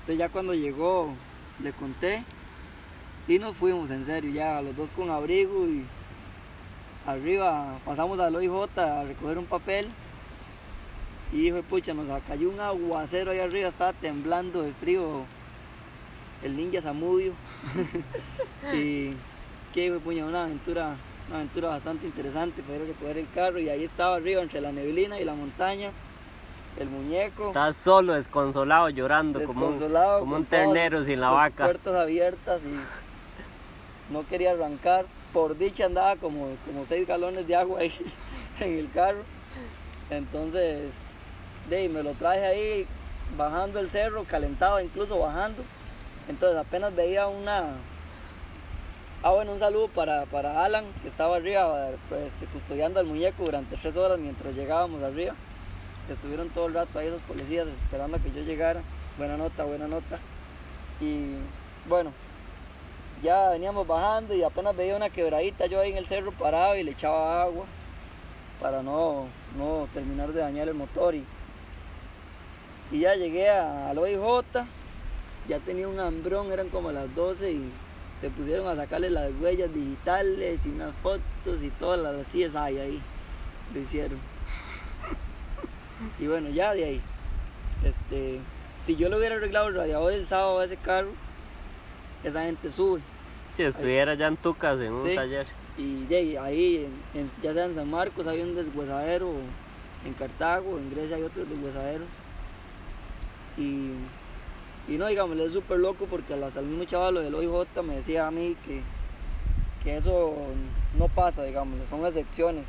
Entonces 0.00 0.18
ya 0.18 0.28
cuando 0.28 0.54
llegó, 0.54 1.14
le 1.62 1.72
conté 1.72 2.24
y 3.28 3.38
nos 3.38 3.56
fuimos 3.56 3.90
en 3.90 4.04
serio, 4.04 4.30
ya 4.30 4.60
los 4.62 4.76
dos 4.76 4.90
con 4.90 5.10
abrigo 5.10 5.66
y 5.66 5.84
arriba 7.06 7.78
pasamos 7.84 8.18
al 8.20 8.34
OIJ 8.34 8.78
a 8.78 9.04
recoger 9.04 9.38
un 9.38 9.46
papel. 9.46 9.88
Y 11.32 11.46
hijo 11.46 11.56
de 11.56 11.62
pucha, 11.62 11.94
nos 11.94 12.06
cayó 12.24 12.50
un 12.50 12.58
aguacero 12.58 13.30
ahí 13.30 13.38
arriba, 13.38 13.68
estaba 13.68 13.92
temblando 13.92 14.62
de 14.62 14.72
frío 14.72 15.24
el 16.42 16.56
ninja 16.56 16.80
Zamudio. 16.80 17.32
y 18.74 19.10
que 19.72 19.90
fue 19.90 20.00
puña, 20.00 20.26
una 20.26 20.44
aventura, 20.44 20.96
una 21.28 21.36
aventura 21.36 21.68
bastante 21.68 22.06
interesante, 22.06 22.62
poder 22.62 22.86
recoger 22.86 23.18
el 23.18 23.28
carro 23.32 23.60
y 23.60 23.68
ahí 23.68 23.84
estaba 23.84 24.16
arriba 24.16 24.42
entre 24.42 24.60
la 24.60 24.72
neblina 24.72 25.20
y 25.20 25.24
la 25.24 25.34
montaña. 25.34 25.90
El 26.78 26.88
muñeco. 26.88 27.48
Estás 27.48 27.76
solo, 27.76 28.14
desconsolado, 28.14 28.88
llorando 28.90 29.42
como 29.42 29.66
un, 29.66 29.78
como 30.20 30.36
un 30.36 30.44
ternero 30.44 31.04
sin 31.04 31.20
la 31.20 31.30
vaca. 31.30 31.64
puertas 31.64 31.94
abiertas 31.94 32.62
y 32.62 33.09
no 34.10 34.26
quería 34.26 34.52
arrancar. 34.52 35.06
Por 35.32 35.56
dicha 35.56 35.86
andaba 35.86 36.16
como, 36.16 36.48
como 36.66 36.84
seis 36.84 37.06
galones 37.06 37.46
de 37.46 37.56
agua 37.56 37.80
ahí 37.80 37.92
en 38.60 38.78
el 38.78 38.90
carro. 38.90 39.22
Entonces, 40.10 40.90
de 41.68 41.88
me 41.88 42.02
lo 42.02 42.12
traje 42.14 42.44
ahí 42.44 42.86
bajando 43.36 43.78
el 43.78 43.90
cerro, 43.90 44.24
calentado 44.24 44.80
incluso 44.80 45.18
bajando. 45.18 45.62
Entonces 46.28 46.58
apenas 46.58 46.94
veía 46.94 47.26
una... 47.28 47.74
Ah, 49.22 49.30
bueno, 49.32 49.52
un 49.52 49.58
saludo 49.58 49.88
para, 49.88 50.24
para 50.26 50.64
Alan, 50.64 50.84
que 51.02 51.08
estaba 51.08 51.36
arriba 51.36 51.90
pues, 52.08 52.22
este, 52.28 52.46
custodiando 52.46 53.00
al 53.00 53.06
muñeco 53.06 53.44
durante 53.44 53.76
tres 53.76 53.96
horas 53.96 54.18
mientras 54.18 54.54
llegábamos 54.54 55.02
arriba. 55.02 55.34
Estuvieron 56.10 56.48
todo 56.48 56.66
el 56.66 56.74
rato 56.74 56.98
ahí 56.98 57.08
esos 57.08 57.20
policías 57.22 57.68
esperando 57.68 58.16
a 58.16 58.20
que 58.20 58.32
yo 58.32 58.42
llegara. 58.42 58.80
Buena 59.18 59.36
nota, 59.36 59.64
buena 59.64 59.86
nota. 59.86 60.18
Y 61.00 61.34
bueno, 61.88 62.12
ya 63.22 63.48
veníamos 63.50 63.86
bajando 63.86 64.34
y 64.34 64.42
apenas 64.42 64.76
veía 64.76 64.96
una 64.96 65.10
quebradita 65.10 65.66
yo 65.66 65.80
ahí 65.80 65.90
en 65.90 65.98
el 65.98 66.06
cerro 66.06 66.32
parado 66.32 66.76
y 66.76 66.82
le 66.82 66.92
echaba 66.92 67.42
agua 67.42 67.64
para 68.60 68.82
no, 68.82 69.26
no 69.56 69.88
terminar 69.94 70.32
de 70.32 70.40
dañar 70.40 70.68
el 70.68 70.74
motor. 70.74 71.14
Y, 71.14 71.24
y 72.92 73.00
ya 73.00 73.14
llegué 73.14 73.48
a- 73.50 73.90
al 73.90 73.98
OIJ, 73.98 74.20
ya 75.48 75.58
tenía 75.60 75.88
un 75.88 75.98
hambrón, 76.00 76.52
eran 76.52 76.68
como 76.68 76.92
las 76.92 77.14
12 77.14 77.52
y 77.52 77.70
se 78.20 78.28
pusieron 78.30 78.68
a 78.68 78.76
sacarle 78.76 79.08
las 79.10 79.30
huellas 79.40 79.72
digitales 79.72 80.60
y 80.66 80.68
unas 80.68 80.94
fotos 81.02 81.62
y 81.62 81.70
todas 81.70 82.00
las 82.00 82.26
CSI 82.26 82.56
ahí 82.78 83.00
lo 83.74 83.80
hicieron. 83.80 84.18
Y 86.18 86.26
bueno, 86.26 86.48
ya 86.50 86.74
de 86.74 86.84
ahí. 86.84 87.00
Este, 87.84 88.40
si 88.84 88.96
yo 88.96 89.08
le 89.08 89.16
hubiera 89.16 89.36
arreglado 89.36 89.68
el 89.68 89.74
radiador 89.74 90.12
el 90.12 90.26
sábado 90.26 90.58
a 90.58 90.64
ese 90.64 90.76
carro, 90.76 91.08
esa 92.24 92.42
gente 92.44 92.70
sube. 92.70 93.00
Si 93.54 93.62
estuviera 93.62 94.14
ya 94.14 94.28
en 94.28 94.36
tu 94.36 94.54
casa, 94.54 94.84
en 94.84 94.92
un 94.92 95.08
Sí. 95.08 95.14
taller. 95.14 95.46
Y 95.78 96.04
de 96.06 96.16
ahí, 96.16 96.36
ahí, 96.36 96.76
en- 97.14 97.20
en- 97.22 97.30
ya 97.42 97.52
sea 97.54 97.64
en 97.64 97.74
San 97.74 97.90
Marcos 97.90 98.26
hay 98.26 98.42
un 98.42 98.54
deshuesadero, 98.54 99.32
en 100.04 100.12
Cartago, 100.14 100.78
en 100.78 100.90
Grecia 100.90 101.16
hay 101.16 101.22
otros 101.22 101.48
deshuesaderos. 101.48 102.06
Y, 103.56 103.90
y 104.88 104.96
no, 104.98 105.06
digamos, 105.06 105.36
es 105.38 105.52
súper 105.52 105.78
loco 105.78 106.06
porque 106.08 106.34
hasta 106.34 106.60
el 106.60 106.66
mismo 106.66 106.84
chaval 106.84 107.14
del 107.14 107.34
OIJ 107.34 107.82
me 107.82 107.96
decía 107.96 108.26
a 108.26 108.30
mí 108.30 108.56
que, 108.66 108.80
que 109.84 109.96
eso 109.96 110.34
no 110.98 111.08
pasa, 111.08 111.42
digamos, 111.44 111.76
son 111.88 112.04
excepciones. 112.06 112.66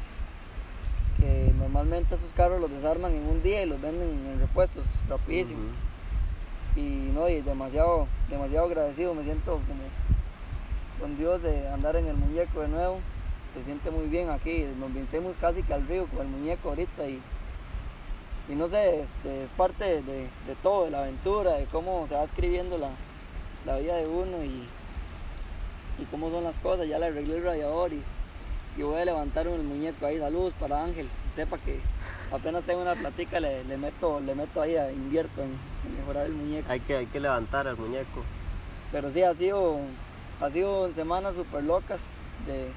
Que 1.17 1.51
normalmente 1.59 2.15
esos 2.15 2.33
carros 2.33 2.59
los 2.59 2.71
desarman 2.71 3.13
en 3.13 3.25
un 3.27 3.43
día 3.43 3.63
y 3.63 3.65
los 3.67 3.79
venden 3.81 4.09
en 4.33 4.39
repuestos 4.39 4.85
rapidísimo. 5.07 5.59
Y 6.75 7.11
no, 7.13 7.27
y 7.27 7.41
demasiado, 7.41 8.07
demasiado 8.29 8.65
agradecido, 8.67 9.13
me 9.13 9.23
siento 9.23 9.59
con 10.99 11.17
Dios 11.17 11.41
de 11.43 11.67
andar 11.67 11.95
en 11.95 12.07
el 12.07 12.15
muñeco 12.15 12.61
de 12.61 12.67
nuevo. 12.69 12.99
Se 13.55 13.63
siente 13.65 13.91
muy 13.91 14.05
bien 14.07 14.29
aquí, 14.29 14.65
nos 14.79 14.93
vintemos 14.93 15.35
casi 15.35 15.61
que 15.63 15.73
al 15.73 15.85
río 15.87 16.05
con 16.07 16.21
el 16.25 16.31
muñeco 16.31 16.69
ahorita 16.69 17.05
y, 17.07 17.19
y 18.47 18.55
no 18.55 18.69
sé, 18.69 19.01
este, 19.01 19.43
es 19.43 19.51
parte 19.51 19.83
de, 19.83 20.01
de- 20.01 20.55
todo, 20.63 20.85
de 20.85 20.91
la 20.91 20.99
aventura, 20.99 21.55
de 21.55 21.65
cómo 21.65 22.05
se 22.07 22.15
va 22.15 22.23
escribiendo 22.23 22.77
la, 22.77 22.89
la 23.65 23.77
vida 23.77 23.95
de 23.97 24.07
uno 24.07 24.41
y, 24.43 24.63
y 26.01 26.05
cómo 26.09 26.29
son 26.29 26.45
las 26.45 26.55
cosas. 26.59 26.87
Ya 26.87 26.97
le 26.99 27.07
arreglé 27.07 27.35
el 27.37 27.43
radiador 27.43 27.91
y, 27.91 28.01
y 28.77 28.83
voy 28.83 29.01
a 29.01 29.05
levantar 29.05 29.45
el 29.47 29.63
muñeco 29.63 30.05
ahí. 30.05 30.17
Saludos 30.17 30.53
para 30.57 30.81
Ángel, 30.85 31.09
sepa 31.35 31.57
que 31.57 31.77
apenas 32.31 32.63
tengo 32.63 32.81
una 32.81 32.95
platica, 32.95 33.39
le, 33.39 33.63
le 33.63 33.77
meto, 33.77 34.19
le 34.19 34.35
meto 34.35 34.61
ahí, 34.61 34.75
a- 34.75 34.91
invierto 34.91 35.41
en, 35.41 35.49
en 35.85 35.97
mejorar 35.99 36.25
el 36.25 36.33
muñeco. 36.33 36.71
Hay 36.71 36.79
que, 36.79 36.97
hay 36.97 37.05
que 37.07 37.19
levantar 37.19 37.67
al 37.67 37.77
muñeco. 37.77 38.23
Pero 38.91 39.11
sí, 39.11 39.23
ha 39.23 39.33
sido, 39.33 39.77
ha 40.41 40.49
sido 40.49 40.91
semanas 40.91 41.35
súper 41.35 41.63
locas, 41.63 42.01
de 42.47 42.69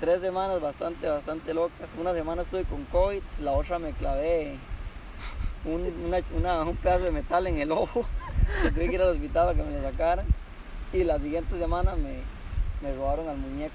tres 0.00 0.20
semanas 0.20 0.60
bastante, 0.60 1.08
bastante 1.08 1.54
locas. 1.54 1.88
Una 1.98 2.12
semana 2.12 2.42
estuve 2.42 2.64
con 2.64 2.84
COVID, 2.84 3.22
la 3.42 3.52
otra 3.52 3.78
me 3.78 3.92
clavé 3.92 4.56
un, 5.64 5.82
una- 6.06 6.20
una- 6.36 6.62
un 6.62 6.76
pedazo 6.76 7.04
de 7.04 7.10
metal 7.12 7.46
en 7.46 7.58
el 7.60 7.72
ojo, 7.72 8.04
que 8.62 8.70
tuve 8.70 8.88
que 8.88 8.94
ir 8.94 9.02
al 9.02 9.08
hospital 9.10 9.46
para 9.46 9.56
que 9.56 9.62
me 9.70 9.76
lo 9.76 9.90
sacaran. 9.90 10.26
Y 10.92 11.04
la 11.04 11.18
siguiente 11.18 11.58
semana 11.58 11.94
me, 11.96 12.20
me 12.80 12.94
robaron 12.96 13.28
al 13.28 13.36
muñeco. 13.38 13.74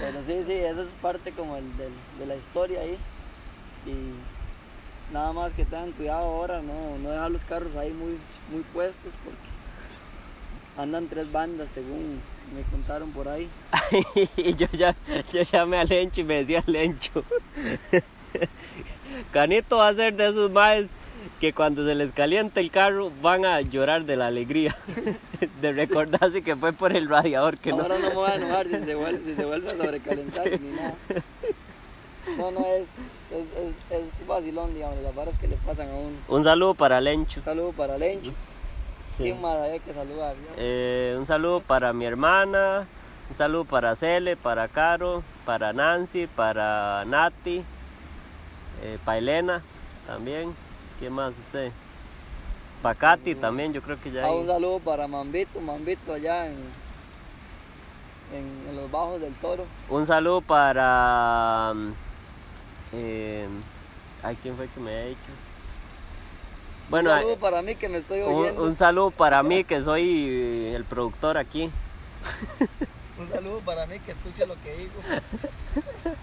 Pero 0.00 0.20
sí, 0.26 0.42
sí, 0.46 0.52
eso 0.52 0.82
es 0.82 0.88
parte 1.02 1.32
como 1.32 1.56
el, 1.56 1.64
del- 1.76 1.92
de 2.18 2.26
la 2.26 2.36
historia 2.36 2.80
ahí. 2.80 2.96
Y 3.86 5.12
nada 5.12 5.32
más 5.32 5.52
que 5.52 5.64
tengan 5.64 5.92
cuidado 5.92 6.24
ahora, 6.26 6.60
no, 6.62 6.98
no 7.02 7.10
dejar 7.10 7.30
los 7.30 7.44
carros 7.44 7.74
ahí 7.76 7.92
muy, 7.92 8.16
muy 8.52 8.62
puestos 8.72 9.12
porque 9.24 9.38
andan 10.76 11.06
tres 11.08 11.30
bandas 11.32 11.68
según 11.72 12.20
me 12.54 12.62
contaron 12.70 13.10
por 13.12 13.28
ahí. 13.28 13.48
y 14.36 14.54
yo 14.54 14.66
ya, 14.72 14.94
yo 15.32 15.42
llamé 15.42 15.78
a 15.78 15.84
Lencho 15.84 16.20
y 16.20 16.24
me 16.24 16.34
decía 16.38 16.62
Lencho. 16.66 17.24
Canito 19.32 19.78
va 19.78 19.88
a 19.88 19.94
ser 19.94 20.14
de 20.14 20.28
esos 20.28 20.50
maes 20.50 20.90
que 21.40 21.52
cuando 21.52 21.86
se 21.86 21.94
les 21.94 22.12
calienta 22.12 22.60
el 22.60 22.70
carro 22.70 23.10
van 23.22 23.44
a 23.44 23.60
llorar 23.60 24.04
de 24.04 24.16
la 24.16 24.26
alegría 24.28 24.76
de 25.60 25.72
recordarse 25.72 26.42
que 26.42 26.56
fue 26.56 26.72
por 26.72 26.94
el 26.94 27.08
radiador 27.08 27.58
que 27.58 27.70
no. 27.70 27.82
Ahora 27.82 27.98
no 27.98 28.08
me 28.08 28.14
voy 28.14 28.30
a 28.30 28.34
enojar 28.34 28.66
si 28.66 28.84
se 28.84 28.94
vuelve, 28.94 29.20
si 29.24 29.34
se 29.34 29.44
vuelve 29.44 29.70
a 29.70 29.76
sobrecalentar 29.76 30.60
ni 30.60 30.70
nada. 30.70 30.94
No, 32.36 32.50
no, 32.50 32.66
es, 32.66 32.86
es, 33.30 33.46
es, 33.56 34.02
es 34.02 34.26
vacilón, 34.26 34.74
digamos, 34.74 34.98
las 34.98 35.14
varas 35.14 35.38
que 35.38 35.46
le 35.46 35.56
pasan 35.56 35.88
a 35.88 35.94
uno. 35.94 36.16
Un 36.28 36.44
saludo 36.44 36.74
para 36.74 37.00
Lencho. 37.00 37.40
Un 37.40 37.44
saludo 37.44 37.72
para 37.72 37.96
Lencho. 37.96 38.32
Sí. 39.16 39.22
¿Quién 39.22 39.40
más 39.40 39.58
hay 39.58 39.80
que 39.80 39.94
saludar? 39.94 40.34
Eh, 40.58 41.16
un 41.18 41.24
saludo 41.24 41.60
para 41.60 41.92
mi 41.92 42.04
hermana, 42.04 42.86
un 43.30 43.36
saludo 43.36 43.64
para 43.64 43.96
Cele, 43.96 44.36
para 44.36 44.68
Caro, 44.68 45.22
para 45.46 45.72
Nancy, 45.72 46.26
para 46.26 47.04
Nati, 47.06 47.62
eh, 48.82 48.98
para 49.04 49.18
Elena 49.18 49.62
también. 50.06 50.54
¿Quién 50.98 51.12
más 51.12 51.32
usted? 51.46 51.70
Para 52.82 52.94
Katy 52.94 53.34
también, 53.34 53.72
yo 53.72 53.82
creo 53.82 53.98
que 54.00 54.10
ya. 54.10 54.22
Ah, 54.24 54.28
hay- 54.28 54.38
un 54.38 54.46
saludo 54.46 54.78
para 54.80 55.06
Mambito, 55.08 55.60
Mambito 55.60 56.12
allá 56.14 56.46
en, 56.46 56.52
en, 58.34 58.68
en 58.70 58.76
los 58.76 58.90
bajos 58.90 59.20
del 59.20 59.34
toro. 59.34 59.64
Un 59.88 60.06
saludo 60.06 60.40
para. 60.40 61.72
eh, 62.92 63.46
ay, 64.22 64.36
¿quién 64.42 64.56
fue 64.56 64.68
que 64.68 64.80
me 64.80 64.94
ha 64.94 65.04
dicho? 65.06 65.20
Bueno, 66.88 67.10
un 67.10 67.16
saludo 67.16 67.32
eh, 67.32 67.38
para 67.40 67.62
mí 67.62 67.74
que 67.74 67.88
me 67.88 67.98
estoy 67.98 68.20
un, 68.20 68.32
oyendo. 68.34 68.62
un 68.62 68.76
saludo 68.76 69.10
para 69.10 69.42
mí 69.42 69.64
que 69.64 69.82
soy 69.82 70.72
el 70.74 70.84
productor 70.84 71.36
aquí. 71.38 71.70
Un 73.18 73.30
saludo 73.30 73.60
para 73.60 73.86
mí 73.86 73.98
que 74.00 74.12
escuche 74.12 74.46
lo 74.46 74.54
que 74.62 74.76
digo. 74.76 74.92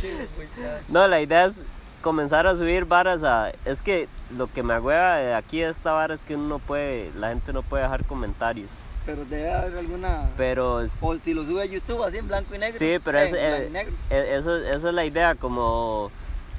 Sí. 0.00 0.10
No, 0.88 1.06
la 1.08 1.20
idea 1.20 1.46
es 1.46 1.62
comenzar 2.04 2.46
a 2.46 2.54
subir 2.54 2.84
varas 2.84 3.24
a... 3.24 3.50
Es 3.64 3.80
que 3.80 4.08
lo 4.36 4.46
que 4.46 4.62
me 4.62 4.74
agüeva 4.74 5.16
de 5.16 5.34
aquí 5.34 5.60
de 5.60 5.70
esta 5.70 5.92
vara 5.92 6.14
es 6.14 6.20
que 6.20 6.36
uno 6.36 6.46
no 6.48 6.58
puede... 6.58 7.10
La 7.16 7.30
gente 7.30 7.54
no 7.54 7.62
puede 7.62 7.82
dejar 7.84 8.04
comentarios. 8.04 8.68
Pero 9.06 9.24
debe 9.24 9.50
haber 9.50 9.78
alguna. 9.78 10.28
Pero... 10.36 10.82
es- 10.82 10.98
O 11.00 11.16
si 11.16 11.32
lo 11.32 11.44
sube 11.44 11.62
a 11.62 11.64
YouTube 11.64 12.02
así 12.04 12.18
en 12.18 12.28
blanco 12.28 12.54
y 12.54 12.58
negro. 12.58 12.78
Sí, 12.78 12.98
pero 13.02 13.18
Eh, 13.18 13.24
es, 13.28 13.32
eh, 13.34 13.68
negro. 13.72 13.92
eh, 14.10 14.36
eso, 14.38 14.54
esa 14.58 14.88
es 14.88 14.94
la 14.94 15.04
idea, 15.06 15.34
como 15.34 16.10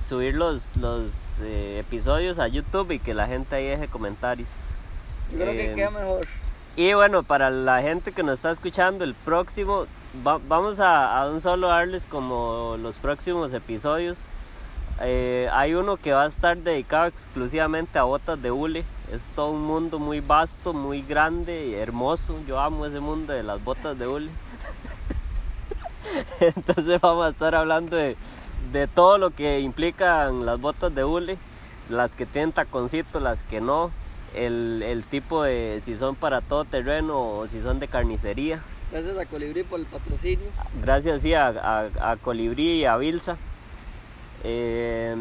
subir 0.09 0.33
los, 0.33 0.75
los 0.77 1.11
eh, 1.43 1.77
episodios 1.79 2.39
a 2.39 2.47
YouTube 2.47 2.91
y 2.91 2.99
que 2.99 3.13
la 3.13 3.27
gente 3.27 3.55
ahí 3.55 3.67
deje 3.67 3.87
comentarios. 3.87 4.49
Yo 5.31 5.37
creo 5.37 5.51
que 5.53 5.71
eh, 5.71 5.75
queda 5.75 5.91
mejor. 5.91 6.21
Y 6.75 6.93
bueno, 6.93 7.21
para 7.23 7.51
la 7.51 7.81
gente 7.83 8.11
que 8.11 8.23
nos 8.23 8.33
está 8.35 8.49
escuchando, 8.51 9.03
el 9.03 9.13
próximo, 9.13 9.85
va- 10.27 10.39
vamos 10.47 10.79
a, 10.79 11.19
a 11.21 11.29
un 11.29 11.39
solo 11.39 11.67
darles 11.67 12.03
como 12.09 12.77
los 12.81 12.97
próximos 12.97 13.53
episodios. 13.53 14.17
Eh, 15.01 15.49
hay 15.51 15.73
uno 15.73 15.97
que 15.97 16.13
va 16.13 16.23
a 16.23 16.27
estar 16.27 16.57
dedicado 16.57 17.07
exclusivamente 17.07 17.99
a 17.99 18.03
botas 18.03 18.41
de 18.41 18.51
hule. 18.51 18.85
Es 19.11 19.21
todo 19.35 19.51
un 19.51 19.63
mundo 19.63 19.99
muy 19.99 20.19
vasto, 20.21 20.73
muy 20.73 21.01
grande 21.01 21.67
y 21.67 21.75
hermoso. 21.75 22.39
Yo 22.47 22.59
amo 22.59 22.85
ese 22.85 22.99
mundo 22.99 23.33
de 23.33 23.43
las 23.43 23.63
botas 23.63 23.97
de 23.99 24.07
hule. 24.07 24.31
Entonces 26.39 27.01
vamos 27.01 27.25
a 27.25 27.29
estar 27.29 27.55
hablando 27.55 27.97
de, 27.97 28.15
de 28.71 28.87
todo 28.87 29.17
lo 29.17 29.31
que 29.31 29.59
implican 29.59 30.45
las 30.45 30.59
botas 30.59 30.95
de 30.95 31.03
hule. 31.03 31.37
Las 31.89 32.15
que 32.15 32.25
tienen 32.25 32.51
taconcito, 32.51 33.19
las 33.19 33.43
que 33.43 33.61
no. 33.61 33.91
El, 34.33 34.81
el 34.83 35.03
tipo 35.03 35.43
de 35.43 35.81
si 35.85 35.95
son 35.97 36.15
para 36.15 36.41
todo 36.41 36.65
terreno 36.65 37.37
o 37.37 37.47
si 37.47 37.61
son 37.61 37.79
de 37.79 37.87
carnicería. 37.87 38.61
Gracias 38.91 39.17
a 39.17 39.25
Colibrí 39.25 39.63
por 39.63 39.79
el 39.79 39.85
patrocinio. 39.85 40.47
Gracias 40.81 41.21
sí, 41.21 41.33
a, 41.33 41.47
a, 41.47 42.11
a 42.11 42.17
Colibrí 42.17 42.79
y 42.79 42.85
a 42.85 42.97
Bilsa. 42.97 43.37
Eh, 44.47 45.15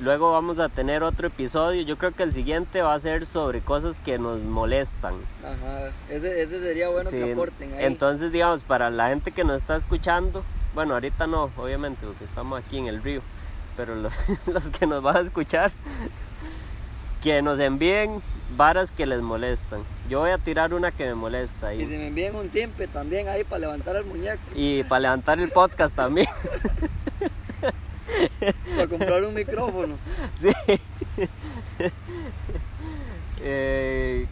luego 0.00 0.32
vamos 0.32 0.58
a 0.58 0.68
tener 0.70 1.02
otro 1.02 1.26
episodio. 1.28 1.82
Yo 1.82 1.96
creo 1.98 2.12
que 2.12 2.22
el 2.22 2.32
siguiente 2.32 2.80
va 2.82 2.94
a 2.94 3.00
ser 3.00 3.26
sobre 3.26 3.60
cosas 3.60 3.98
que 4.00 4.18
nos 4.18 4.40
molestan. 4.40 5.14
Ajá, 5.44 5.90
ese, 6.10 6.42
ese 6.42 6.60
sería 6.60 6.88
bueno 6.88 7.10
Sí, 7.10 7.16
que 7.16 7.32
aporten 7.32 7.74
ahí. 7.74 7.84
Entonces, 7.84 8.32
digamos, 8.32 8.62
para 8.64 8.90
la 8.90 9.08
gente 9.08 9.32
que 9.32 9.44
nos 9.44 9.58
está 9.58 9.76
escuchando, 9.76 10.42
bueno, 10.74 10.94
ahorita 10.94 11.26
no, 11.26 11.50
obviamente, 11.58 12.06
porque 12.06 12.24
estamos 12.24 12.58
aquí 12.64 12.78
en 12.78 12.86
el 12.86 13.02
río, 13.02 13.20
pero 13.76 13.94
lo- 13.94 14.10
los 14.52 14.64
que 14.70 14.86
nos 14.86 15.02
van 15.02 15.18
a 15.18 15.20
escuchar, 15.20 15.70
que 17.22 17.42
nos 17.42 17.58
envíen 17.58 18.22
varas 18.56 18.90
que 18.92 19.04
les 19.06 19.20
molestan. 19.20 19.80
Yo 20.08 20.20
voy 20.20 20.30
a 20.30 20.38
tirar 20.38 20.72
una 20.74 20.90
que 20.90 21.06
me 21.06 21.14
molesta 21.14 21.74
y 21.74 21.80
si 21.80 21.96
me 21.96 22.06
envían 22.08 22.34
un 22.36 22.48
simple 22.48 22.86
también 22.88 23.28
ahí 23.28 23.42
para 23.44 23.60
levantar 23.60 23.96
al 23.96 24.04
muñeco, 24.04 24.38
y 24.54 24.84
para 24.84 25.00
levantar 25.00 25.38
el 25.40 25.50
podcast 25.50 25.94
también. 25.94 26.28
para 28.76 28.88
comprar 28.88 29.24
un 29.24 29.34
micrófono. 29.34 29.94
Sí. 30.40 30.52
Eh, 33.40 34.26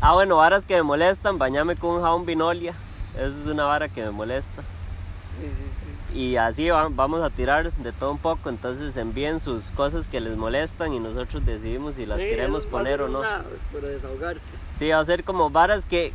ah, 0.00 0.14
bueno, 0.14 0.36
varas 0.36 0.66
que 0.66 0.74
me 0.76 0.82
molestan, 0.82 1.38
bañarme 1.38 1.76
con 1.76 1.96
un 1.96 2.02
jabón 2.02 2.26
vinolia. 2.26 2.74
Eso 3.14 3.28
es 3.40 3.46
una 3.46 3.64
vara 3.64 3.88
que 3.88 4.02
me 4.02 4.10
molesta. 4.10 4.62
Sí, 4.62 5.46
sí, 5.46 6.12
sí. 6.12 6.18
Y 6.18 6.36
así 6.36 6.68
va- 6.70 6.88
vamos 6.90 7.22
a 7.22 7.30
tirar 7.30 7.72
de 7.72 7.92
todo 7.92 8.10
un 8.12 8.18
poco. 8.18 8.48
Entonces 8.48 8.96
envíen 8.96 9.40
sus 9.40 9.64
cosas 9.72 10.06
que 10.06 10.20
les 10.20 10.36
molestan 10.36 10.92
y 10.92 10.98
nosotros 11.00 11.44
decidimos 11.44 11.94
si 11.94 12.06
las 12.06 12.18
queremos 12.18 12.64
poner 12.64 13.02
o 13.02 13.08
no. 13.08 13.20
una- 13.20 13.42
Pero 13.72 13.86
desahogarse. 13.88 14.46
Sí, 14.78 14.88
va 14.88 14.98
a 15.00 15.04
ser 15.04 15.24
como 15.24 15.50
varas 15.50 15.84
que, 15.86 16.12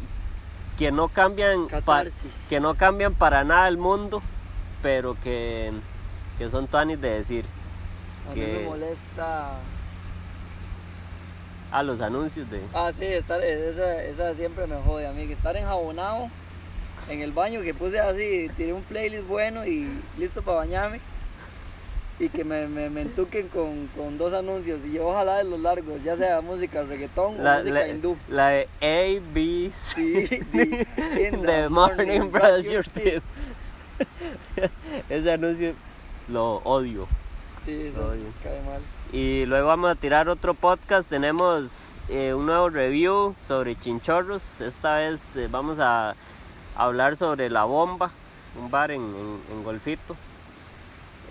que 0.78 0.92
no 0.92 1.08
cambian 1.08 1.68
pa- 1.86 2.04
que 2.50 2.60
no 2.60 2.76
cambian 2.76 3.14
para 3.14 3.44
nada 3.44 3.68
el 3.68 3.78
mundo, 3.78 4.22
pero 4.84 5.16
que, 5.24 5.72
que 6.38 6.50
son 6.50 6.68
tanis 6.68 7.00
de 7.02 7.10
decir. 7.10 7.46
A 8.32 8.34
mí 8.36 8.42
me 8.42 8.46
que- 8.46 8.66
molesta. 8.66 9.52
A 11.72 11.84
los 11.84 12.00
anuncios 12.00 12.50
de. 12.50 12.62
Ah, 12.74 12.92
sí, 12.98 13.04
estar, 13.06 13.44
esa, 13.44 14.04
esa 14.04 14.34
siempre 14.36 14.68
me 14.68 14.76
jode 14.86 15.06
a 15.08 15.12
mí. 15.12 15.28
Que 15.28 15.34
estar 15.34 15.56
enjabonado 15.58 16.30
en 17.10 17.22
el 17.22 17.32
baño, 17.34 17.62
que 17.62 17.74
puse 17.74 18.00
así, 18.00 18.50
tiré 18.56 18.72
un 18.74 18.84
playlist 18.84 19.28
bueno 19.28 19.66
y 19.66 19.88
listo 20.18 20.42
para 20.42 20.58
bañarme. 20.60 21.02
Y 22.20 22.30
que 22.30 22.44
me, 22.44 22.68
me, 22.68 22.90
me 22.90 23.02
entuquen 23.02 23.48
con, 23.50 23.88
con 23.96 24.18
dos 24.18 24.34
anuncios. 24.34 24.80
Y 24.86 24.98
ojalá 24.98 25.38
de 25.38 25.44
los 25.44 25.60
largos, 25.60 26.02
ya 26.04 26.16
sea 26.16 26.40
música 26.42 26.84
reggaetón 26.84 27.36
o 27.46 27.58
música 27.58 27.74
la- 27.80 27.88
hindú. 27.90 28.18
la 28.30 28.48
de 28.50 28.68
A, 28.82 29.22
B, 29.34 29.70
C. 29.74 30.28
Sí, 30.28 30.40
the- 30.52 31.28
in 31.28 31.42
The 31.44 31.68
morning 31.70 32.32
brush 32.32 32.64
your 32.66 32.86
teeth. 32.88 33.22
Ese 35.10 35.32
anuncio 35.32 35.74
lo 36.30 36.58
odio. 36.58 37.08
Sí, 37.66 37.88
eso 37.94 38.08
Oye. 38.10 38.24
cae 38.44 38.62
mal. 38.64 38.82
Y 39.12 39.46
luego 39.46 39.68
vamos 39.68 39.92
a 39.92 39.96
tirar 39.96 40.30
otro 40.30 40.54
podcast. 40.54 41.10
Tenemos 41.10 41.96
eh, 42.10 42.34
un 42.34 42.46
nuevo 42.46 42.70
review 42.70 43.36
sobre 43.48 43.78
chinchorros. 43.80 44.62
Esta 44.62 44.96
vez 44.98 45.36
eh, 45.36 45.48
vamos 45.50 45.80
a 45.80 46.16
hablar 46.76 47.16
sobre 47.18 47.50
La 47.50 47.64
Bomba, 47.66 48.12
un 48.60 48.70
bar 48.72 48.92
en, 48.92 49.02
en- 49.02 49.42
en 49.52 49.64
Golfito. 49.64 50.16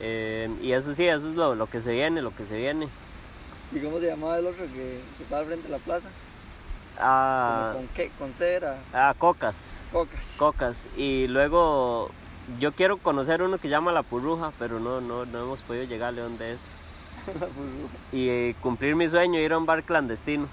Eh, 0.00 0.50
y 0.62 0.72
eso 0.72 0.94
sí, 0.94 1.06
eso 1.06 1.28
es 1.30 1.35
lo, 1.37 1.54
lo 1.54 1.66
que 1.68 1.80
se 1.80 1.92
viene, 1.92 2.20
lo 2.20 2.35
que 2.35 2.44
se 2.44 2.56
viene. 2.56 2.88
¿Y 3.72 3.80
cómo 3.80 3.98
se 3.98 4.06
llamaba 4.06 4.38
el 4.38 4.46
otro 4.46 4.64
que, 4.66 5.00
que 5.16 5.22
estaba 5.22 5.40
al 5.40 5.46
frente 5.46 5.64
de 5.68 5.72
la 5.72 5.78
plaza? 5.78 6.09
Ah, 6.98 7.70
Como 7.72 7.87
¿Con 7.87 7.94
qué? 7.94 8.11
Con 8.18 8.32
cera, 8.32 8.76
ah, 8.94 9.14
cocas. 9.18 9.56
cocas. 9.92 10.37
Cocas. 10.38 10.87
Y 10.96 11.26
luego 11.28 12.11
yo 12.59 12.72
quiero 12.72 12.98
conocer 12.98 13.42
uno 13.42 13.59
que 13.59 13.68
llama 13.68 13.92
La 13.92 14.02
Purruja, 14.02 14.52
pero 14.59 14.80
no, 14.80 15.00
no, 15.00 15.26
no 15.26 15.42
hemos 15.42 15.61
podido 15.61 15.85
llegarle 15.85 16.22
donde 16.22 16.52
es. 16.52 16.59
La 17.40 17.46
burbuja. 17.46 17.94
Y 18.12 18.28
eh, 18.28 18.56
cumplir 18.61 18.94
mi 18.94 19.09
sueño, 19.09 19.40
ir 19.40 19.52
a 19.52 19.59
un 19.59 19.66
bar 19.66 19.82
clandestino 19.82 20.46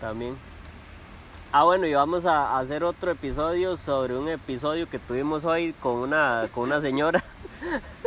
también. 0.00 0.36
Ah, 1.52 1.64
bueno, 1.64 1.86
y 1.86 1.94
vamos 1.94 2.26
a 2.26 2.58
hacer 2.58 2.82
otro 2.82 3.12
episodio 3.12 3.76
sobre 3.76 4.16
un 4.16 4.28
episodio 4.28 4.88
que 4.88 4.98
tuvimos 4.98 5.44
hoy 5.44 5.72
con 5.80 5.96
una, 5.96 6.48
con 6.52 6.64
una 6.64 6.80
señora. 6.80 7.22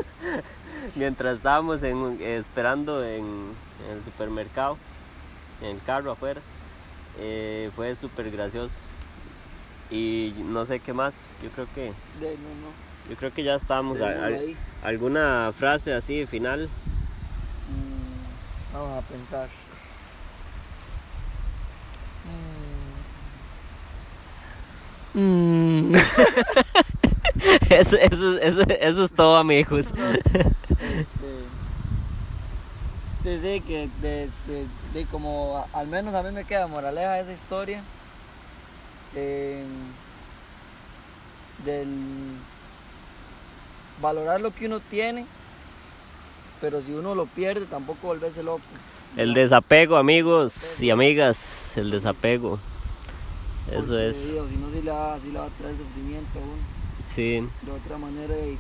Mientras 0.96 1.38
estábamos 1.38 1.82
en, 1.84 2.20
esperando 2.22 3.04
en, 3.04 3.24
en 3.24 3.98
el 3.98 4.04
supermercado, 4.04 4.78
en 5.62 5.78
el 5.78 5.84
carro 5.84 6.12
afuera. 6.12 6.42
Eh, 7.20 7.72
fue 7.76 7.96
súper 7.96 8.30
gracioso. 8.32 8.74
Y 9.90 10.34
no 10.38 10.66
sé 10.66 10.80
qué 10.80 10.94
más, 10.94 11.16
yo 11.42 11.50
creo 11.52 11.68
que, 11.74 11.94
De, 12.20 12.36
no, 12.38 12.50
no. 12.50 12.88
Yo 13.10 13.16
creo 13.16 13.34
que 13.34 13.44
ya 13.44 13.56
estamos. 13.56 14.00
Ahí. 14.02 14.56
¿Alguna 14.84 15.52
frase 15.58 15.94
así 15.94 16.26
final? 16.26 16.70
Mm, 17.70 18.74
vamos 18.74 19.04
a 19.04 19.08
pensar. 19.08 19.48
Mm. 25.14 25.96
Eso, 27.70 27.98
eso, 27.98 28.38
eso, 28.40 28.62
eso 28.62 29.04
es 29.04 29.12
todo, 29.14 29.38
amigos. 29.38 29.88
Este, 29.92 30.24
sí, 33.24 33.40
sí, 33.42 33.62
que 33.62 33.90
de, 34.02 34.30
de- 34.48 34.68
de 34.94 35.06
como 35.06 35.58
a- 35.58 35.80
al 35.80 35.88
menos 35.88 36.16
a 36.16 36.24
mí 36.24 36.32
me 36.32 36.46
queda 36.46 36.68
moraleja 36.68 37.14
de 37.14 37.22
esa 37.22 37.34
historia. 37.34 37.82
eh, 39.16 39.64
del 41.66 41.88
valorar 44.02 44.42
lo 44.42 44.52
que 44.52 44.66
uno 44.66 44.80
tiene, 44.80 45.26
pero 46.62 46.82
si 46.82 46.94
uno 46.94 47.16
lo 47.16 47.26
pierde 47.26 47.66
tampoco 47.66 48.08
volverse 48.08 48.44
loco. 48.44 48.62
El 49.16 49.34
desapego, 49.34 49.98
amigos 49.98 50.82
y 50.82 50.90
amigas, 50.92 51.76
el 51.78 51.92
desapego. 51.92 52.60
Eso 53.72 54.00
es, 54.00 54.16
si 54.16 54.36
no, 54.36 54.70
sí 54.72 54.82
le, 54.82 54.92
va, 54.92 55.18
sí 55.22 55.32
le 55.32 55.40
va 55.40 55.46
a 55.46 55.50
traer 55.50 55.76
sufrimiento 55.78 56.40
a 56.40 56.42
uno. 56.42 56.64
sí. 57.08 57.48
De 57.66 57.72
otra 57.72 57.98
manera, 57.98 58.34
y 58.36 58.58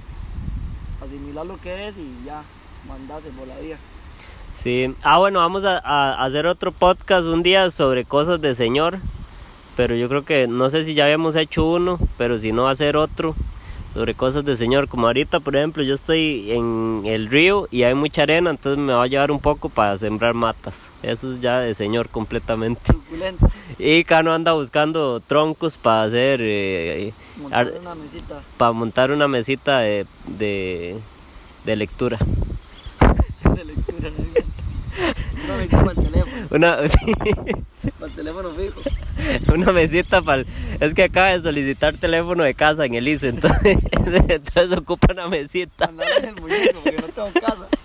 asimilar 1.03 1.45
lo 1.45 1.57
que 1.61 1.87
es 1.87 1.97
y 1.97 2.25
ya, 2.25 2.41
mandarse 2.87 3.29
por 3.29 3.47
la 3.47 3.57
vida. 3.59 3.77
Sí. 4.53 4.93
Ah, 5.03 5.19
bueno, 5.19 5.39
vamos 5.39 5.63
a, 5.63 5.77
a 5.77 6.25
hacer 6.25 6.47
otro 6.47 6.71
podcast 6.71 7.27
un 7.27 7.43
día 7.43 7.69
sobre 7.69 8.05
cosas 8.05 8.41
de 8.41 8.55
señor. 8.55 8.99
Pero 9.77 9.95
yo 9.95 10.09
creo 10.09 10.25
que, 10.25 10.47
no 10.47 10.71
sé 10.71 10.83
si 10.83 10.95
ya 10.95 11.03
habíamos 11.03 11.35
hecho 11.35 11.63
uno, 11.63 11.99
pero 12.17 12.39
si 12.39 12.51
no, 12.51 12.67
hacer 12.67 12.97
otro 12.97 13.35
sobre 13.97 14.13
cosas 14.13 14.45
de 14.45 14.55
señor. 14.55 14.87
Como 14.87 15.07
ahorita, 15.07 15.39
por 15.39 15.55
ejemplo, 15.55 15.81
yo 15.81 15.95
estoy 15.95 16.51
en 16.51 17.01
el 17.05 17.29
río 17.29 17.67
y 17.71 17.81
hay 17.81 17.95
mucha 17.95 18.21
arena, 18.21 18.51
entonces 18.51 18.77
me 18.77 18.93
va 18.93 19.01
a 19.03 19.07
llevar 19.07 19.31
un 19.31 19.39
poco 19.39 19.69
para 19.69 19.97
sembrar 19.97 20.35
matas. 20.35 20.91
Eso 21.01 21.31
es 21.31 21.41
ya 21.41 21.59
de 21.61 21.73
señor 21.73 22.07
completamente. 22.09 22.81
Suculento. 22.93 23.49
Y 23.79 24.03
Cano 24.05 24.33
anda 24.33 24.53
buscando 24.53 25.19
troncos 25.19 25.77
para 25.77 26.03
hacer, 26.03 26.39
eh, 26.43 27.11
Montar 27.41 27.59
ar- 27.67 27.73
una 27.81 27.95
mesita. 27.95 28.41
para 28.57 28.71
montar 28.71 29.11
una 29.11 29.27
mesita 29.27 29.79
de, 29.79 30.05
de, 30.25 30.95
de 31.65 31.75
lectura. 31.75 32.17
de 33.55 33.65
lectura. 33.65 34.09
¿no? 35.47 36.16
Una 36.49 36.77
mesita 36.77 37.17
para 37.17 37.31
el 37.35 37.35
teléfono, 37.35 37.59
Una, 37.79 37.83
sí, 37.83 37.91
para 37.99 38.05
el 38.07 38.15
teléfono 38.15 38.49
fijo. 38.51 39.53
una 39.53 39.71
mesita 39.71 40.21
para... 40.21 40.43
Es 40.79 40.93
que 40.93 41.03
acaba 41.03 41.29
de 41.29 41.41
solicitar 41.41 41.97
teléfono 41.97 42.43
de 42.43 42.53
casa 42.53 42.85
en 42.85 42.95
el 42.95 43.07
ICE, 43.07 43.29
entonces, 43.29 43.77
entonces 43.91 44.77
ocupa 44.77 45.13
una 45.13 45.27
mesita. 45.27 45.89
El 46.21 46.35
muñeco 46.41 46.79
porque 46.83 47.01
no 47.01 47.07
tengo 47.07 47.31
casa. 47.33 47.67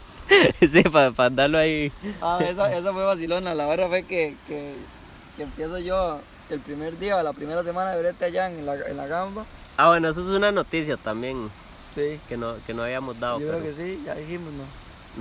Sí, 0.66 0.82
para, 0.84 1.12
andarlo 1.26 1.58
ahí. 1.58 1.92
Ah, 2.22 2.38
esa, 2.42 2.74
esa 2.74 2.92
fue 2.92 3.04
vacilona. 3.04 3.54
La 3.54 3.66
verdad 3.66 3.88
fue 3.88 4.02
que, 4.04 4.34
que, 4.48 4.72
que 5.36 5.42
empiezo 5.42 5.78
yo 5.78 6.20
el 6.48 6.60
primer 6.60 6.98
día, 6.98 7.22
la 7.22 7.34
primera 7.34 7.62
semana 7.62 7.90
de 7.90 8.02
verte 8.02 8.24
allá 8.24 8.48
en 8.50 8.64
la, 8.64 8.74
en 8.76 8.96
la 8.96 9.06
gamba. 9.06 9.44
Ah, 9.76 9.88
bueno, 9.88 10.08
eso 10.08 10.22
es 10.22 10.28
una 10.28 10.50
noticia 10.50 10.96
también 10.96 11.50
Sí. 11.94 12.18
que 12.28 12.38
no, 12.38 12.54
que 12.66 12.72
no 12.72 12.82
habíamos 12.82 13.20
dado. 13.20 13.40
Yo 13.40 13.48
creo 13.48 13.62
que 13.62 13.72
sí, 13.74 14.02
ya 14.06 14.14
dijimos, 14.14 14.50
¿no? 14.54 14.64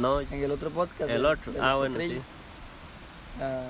No, 0.01 0.21
En 0.21 0.43
el 0.43 0.51
otro 0.51 0.69
podcast. 0.69 1.09
El 1.09 1.25
otro, 1.25 1.51
ah, 1.61 1.75
bueno, 1.75 1.95
potrillos. 1.95 2.23
Ah, 3.39 3.63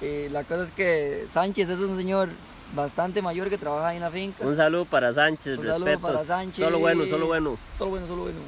y 0.00 0.28
la 0.28 0.44
cosa 0.44 0.64
es 0.64 0.70
que 0.72 1.26
Sánchez 1.32 1.68
es 1.70 1.78
un 1.78 1.96
señor 1.96 2.28
bastante 2.74 3.22
mayor 3.22 3.48
que 3.48 3.56
trabaja 3.58 3.88
ahí 3.88 3.96
en 3.96 4.02
la 4.02 4.10
finca. 4.10 4.44
un 4.46 4.56
saludo 4.56 4.84
para 4.84 5.14
Sánchez, 5.14 5.58
Un 5.58 5.64
saludo 5.66 5.86
respetos. 5.86 6.00
para 6.12 6.24
Sánchez. 6.24 6.64
Solo 6.64 6.78
bueno, 6.78 7.06
solo 7.06 7.26
bueno. 7.26 7.56
Solo 7.78 7.90
bueno, 7.92 8.06
solo 8.06 8.22
bueno. 8.22 8.38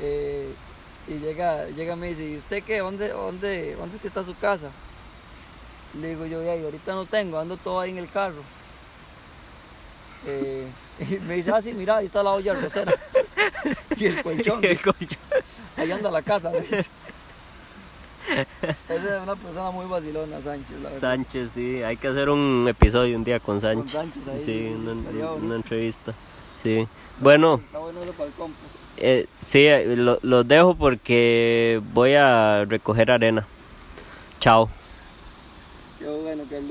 Eh, 0.00 0.52
y 1.08 1.14
llega, 1.18 1.66
llega 1.68 1.94
y 1.94 1.96
me 1.96 2.08
dice, 2.08 2.28
¿y 2.28 2.36
usted 2.36 2.62
qué? 2.64 2.78
¿Dónde, 2.78 3.08
dónde, 3.10 3.74
dónde 3.76 3.96
es 3.96 4.02
que 4.02 4.08
está 4.08 4.24
su 4.24 4.36
casa? 4.36 4.68
Le 6.00 6.08
digo 6.08 6.26
yo, 6.26 6.42
"Ya, 6.42 6.56
y 6.56 6.64
ahorita 6.64 6.92
no 6.94 7.04
tengo, 7.06 7.38
ando 7.38 7.56
todo 7.56 7.78
ahí 7.80 7.90
en 7.90 7.98
el 7.98 8.10
carro. 8.10 8.42
Eh, 10.26 10.66
y 11.00 11.18
me 11.20 11.34
dice, 11.34 11.50
ah, 11.54 11.62
sí, 11.62 11.72
mira, 11.74 11.98
ahí 11.98 12.06
está 12.06 12.22
la 12.22 12.30
olla 12.30 12.54
rosera. 12.54 12.92
y 13.96 14.06
el 14.06 14.22
colchón, 14.22 14.58
El 14.64 14.70
dice, 14.70 14.84
colchón. 14.84 15.18
ahí 15.76 15.90
anda 15.92 16.10
la 16.10 16.22
casa. 16.22 16.50
me 16.50 16.60
dice. 16.60 16.86
Esa 18.28 19.16
es 19.16 19.22
una 19.22 19.36
persona 19.36 19.70
muy 19.70 19.86
vacilona, 19.86 20.40
Sánchez, 20.40 20.70
la 20.82 20.88
verdad. 20.90 21.00
Sánchez, 21.00 21.50
sí, 21.54 21.82
hay 21.82 21.96
que 21.96 22.08
hacer 22.08 22.30
un 22.30 22.66
episodio 22.68 23.16
un 23.16 23.24
día 23.24 23.38
con 23.40 23.60
Sánchez. 23.60 23.92
Sánchez 23.92 24.22
ahí, 24.28 24.42
sí, 24.44 24.74
una, 25.42 25.54
entrevista. 25.56 26.12
Sí. 26.62 26.86
Bueno, 27.20 27.60
Está 27.64 27.78
bueno 27.78 28.02
eso 28.02 28.12
para 28.12 28.26
el 28.28 28.32
compost. 28.34 28.62
Eh, 28.96 29.26
sí, 29.44 29.66
eh, 29.66 29.94
lo- 29.96 30.18
los 30.22 30.46
dejo 30.48 30.74
porque 30.74 31.80
voy 31.92 32.14
a 32.14 32.64
recoger 32.64 33.10
arena. 33.10 33.46
Chao. 34.40 34.68
Yo, 36.00 36.12
bueno, 36.22 36.42
Carlitos. 36.50 36.62